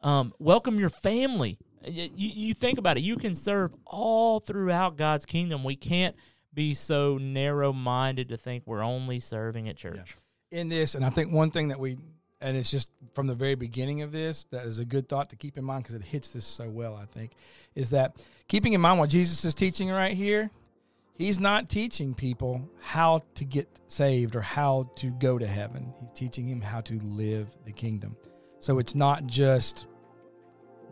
Um, 0.00 0.32
welcome 0.38 0.80
your 0.80 0.88
family. 0.88 1.58
You, 1.86 2.08
you 2.16 2.54
think 2.54 2.78
about 2.78 2.96
it. 2.96 3.02
You 3.02 3.16
can 3.16 3.34
serve 3.34 3.74
all 3.84 4.40
throughout 4.40 4.96
God's 4.96 5.26
kingdom. 5.26 5.64
We 5.64 5.76
can't 5.76 6.16
be 6.54 6.74
so 6.74 7.18
narrow-minded 7.18 8.30
to 8.30 8.36
think 8.38 8.64
we're 8.66 8.82
only 8.82 9.20
serving 9.20 9.68
at 9.68 9.76
church. 9.76 10.16
In 10.50 10.68
this, 10.68 10.94
and 10.94 11.04
I 11.04 11.10
think 11.10 11.32
one 11.32 11.50
thing 11.50 11.68
that 11.68 11.78
we, 11.78 11.98
and 12.40 12.56
it's 12.56 12.70
just 12.70 12.88
from 13.14 13.26
the 13.26 13.34
very 13.34 13.54
beginning 13.54 14.02
of 14.02 14.12
this, 14.12 14.44
that 14.50 14.66
is 14.66 14.78
a 14.78 14.84
good 14.84 15.08
thought 15.08 15.30
to 15.30 15.36
keep 15.36 15.56
in 15.56 15.64
mind 15.64 15.84
because 15.84 15.94
it 15.94 16.02
hits 16.02 16.30
this 16.30 16.46
so 16.46 16.68
well, 16.68 16.96
I 16.96 17.06
think, 17.06 17.32
is 17.74 17.90
that 17.90 18.24
keeping 18.48 18.72
in 18.72 18.80
mind 18.80 18.98
what 18.98 19.10
Jesus 19.10 19.44
is 19.44 19.54
teaching 19.54 19.90
right 19.90 20.16
here, 20.16 20.50
he's 21.14 21.38
not 21.38 21.68
teaching 21.68 22.14
people 22.14 22.68
how 22.80 23.22
to 23.34 23.44
get 23.44 23.68
saved 23.86 24.34
or 24.34 24.40
how 24.40 24.90
to 24.96 25.10
go 25.10 25.38
to 25.38 25.46
heaven. 25.46 25.92
He's 26.00 26.10
teaching 26.12 26.46
him 26.46 26.60
how 26.60 26.80
to 26.82 26.98
live 27.00 27.48
the 27.64 27.72
kingdom. 27.72 28.16
So 28.58 28.78
it's 28.78 28.94
not 28.94 29.26
just 29.26 29.86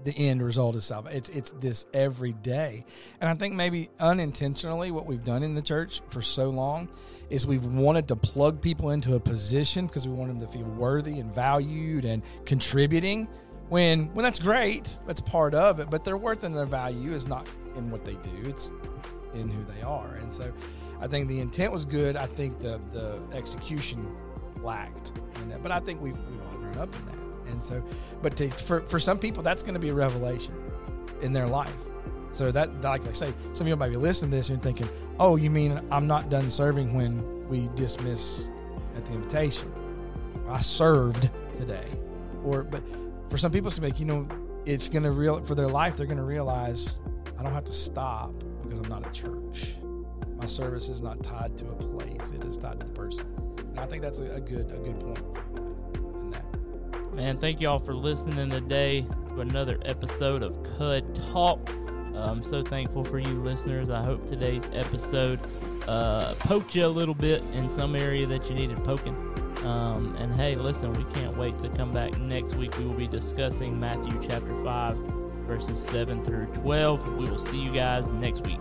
the 0.05 0.17
end 0.17 0.43
result 0.43 0.77
of 0.77 0.83
salvation. 0.83 1.19
It's 1.19 1.29
it's 1.31 1.53
this 1.53 1.87
every 1.93 2.33
day. 2.33 2.85
And 3.21 3.29
I 3.29 3.35
think 3.35 3.55
maybe 3.55 3.91
unintentionally 3.99 4.91
what 4.91 5.07
we've 5.07 5.25
done 5.25 5.43
in 5.43 5.55
the 5.55 5.63
church 5.63 6.01
for 6.11 6.23
so 6.23 6.51
long 6.51 6.89
is 7.31 7.47
we've 7.47 7.65
wanted 7.65 8.09
to 8.09 8.17
plug 8.17 8.61
people 8.61 8.91
into 8.91 9.15
a 9.15 9.21
position 9.21 9.87
because 9.87 10.07
we 10.09 10.15
want 10.15 10.29
them 10.29 10.47
to 10.47 10.53
feel 10.53 10.67
worthy 10.67 11.19
and 11.21 11.35
valued 11.35 12.05
and 12.05 12.23
contributing. 12.45 13.29
When 13.69 14.07
when 14.15 14.25
that's 14.25 14.39
great, 14.39 14.99
that's 15.07 15.21
part 15.21 15.55
of 15.55 15.79
it, 15.81 15.91
but 15.91 16.05
their 16.05 16.17
worth 16.17 16.45
and 16.45 16.57
their 16.57 16.65
value 16.65 17.13
is 17.13 17.27
not 17.27 17.47
in 17.77 17.91
what 17.91 18.05
they 18.05 18.15
do. 18.15 18.31
It's 18.45 18.71
in 19.35 19.49
who 19.49 19.63
they 19.65 19.83
are. 19.83 20.15
And 20.17 20.33
so 20.33 20.53
I 21.01 21.07
think 21.07 21.29
the 21.29 21.41
intent 21.41 21.73
was 21.73 21.85
good. 21.85 22.17
I 22.17 22.27
think 22.27 22.59
the 22.59 22.81
the 22.93 23.21
execution 23.35 24.17
lacked 24.63 25.13
in 25.37 25.51
that. 25.51 25.63
But 25.63 25.73
I 25.73 25.81
think 25.81 26.01
we've 26.01 26.17
we've 26.31 26.41
all 26.51 26.59
grown 26.59 26.79
up 26.79 26.95
in 26.95 27.07
that. 27.07 27.53
And 27.53 27.63
so 27.63 27.83
but 28.23 28.37
to, 28.37 28.49
for 28.51 28.81
for 28.83 28.99
some 28.99 29.19
people 29.19 29.43
that's 29.43 29.63
going 29.63 29.75
to 29.75 29.81
be 29.81 29.91
a 29.91 29.95
revelation 29.95 30.55
in 31.21 31.33
their 31.33 31.47
life. 31.47 31.75
So 32.39 32.53
that 32.53 32.83
like 32.83 33.05
I 33.05 33.11
say, 33.11 33.35
some 33.53 33.65
of 33.65 33.69
you 33.69 33.75
might 33.75 33.89
be 33.89 33.97
listening 33.97 34.31
to 34.31 34.37
this 34.37 34.51
and 34.51 34.63
thinking, 34.63 34.89
"Oh, 35.19 35.35
you 35.35 35.51
mean 35.51 35.81
I'm 35.91 36.07
not 36.07 36.31
done 36.31 36.49
serving 36.51 36.95
when 36.95 37.49
we 37.49 37.69
dismiss 37.75 38.49
at 38.97 39.05
the 39.05 39.15
invitation? 39.15 39.73
I 40.49 40.61
served 40.61 41.31
today." 41.57 41.89
Or 42.45 42.63
but 42.63 42.85
for 43.29 43.39
some 43.39 43.51
people 43.51 43.67
it's 43.67 43.81
like, 43.81 43.99
you 43.99 44.07
know, 44.07 44.29
it's 44.67 44.89
to 45.03 45.11
real 45.11 45.43
for 45.43 45.57
their 45.57 45.67
life 45.67 45.97
they're 45.97 46.07
to 46.19 46.23
realize 46.23 47.01
I 47.37 47.43
don't 47.43 47.53
have 47.53 47.65
to 47.65 47.73
stop 47.73 48.33
because 48.63 48.79
I'm 48.79 48.89
not 48.89 49.05
at 49.05 49.13
church. 49.13 49.75
My 50.37 50.47
service 50.47 50.89
is 50.89 51.03
not 51.03 51.21
tied 51.25 51.59
to 51.59 51.67
a 51.67 51.75
place; 51.75 52.31
it 52.31 52.45
is 52.45 52.57
tied 52.57 52.79
to 52.79 52.87
the 52.87 52.93
person. 52.93 53.27
And 53.71 53.81
I 53.81 53.87
think 53.87 54.01
that's 54.01 54.21
a, 54.21 54.37
a 54.37 54.41
good 54.41 54.71
a 54.71 54.79
good 54.79 55.01
point. 55.01 55.25
Man, 57.17 57.37
thank 57.39 57.61
y'all 57.61 57.81
for 57.81 57.95
listening 57.95 58.49
today 58.49 59.09
to 59.31 59.41
another 59.41 59.81
episode 59.85 60.45
of 60.45 60.63
Cud 60.79 61.17
Talk. 61.33 61.69
Uh, 62.15 62.31
I'm 62.31 62.45
so 62.45 62.63
thankful 62.63 63.05
for 63.05 63.19
you 63.19 63.43
listeners. 63.43 63.91
I 63.91 64.03
hope 64.03 64.27
today's 64.27 64.69
episode 64.73 65.41
uh, 65.87 66.35
poked 66.41 66.75
you 66.75 66.87
a 66.87 66.89
little 66.89 67.15
bit 67.15 67.43
in 67.55 67.69
some 67.69 67.95
area 67.97 68.27
that 68.27 68.49
you 68.49 68.55
needed 68.55 68.83
poking. 68.85 69.17
Um, 69.65 70.15
and 70.17 70.35
hey, 70.35 70.55
listen, 70.55 70.93
we 70.93 71.05
can't 71.13 71.37
wait 71.37 71.59
to 71.61 71.69
come 71.71 71.93
back 71.93 72.17
next 72.19 72.55
week. 72.55 72.77
We 72.79 72.85
will 72.85 72.95
be 72.95 73.09
discussing 73.09 73.79
Matthew 73.79 74.21
chapter 74.29 74.55
5, 74.65 74.97
verses 75.47 75.81
7 75.81 76.23
through 76.23 76.47
12. 76.47 77.15
We 77.15 77.29
will 77.29 77.39
see 77.39 77.59
you 77.59 77.73
guys 77.73 78.11
next 78.11 78.47
week. 78.47 78.61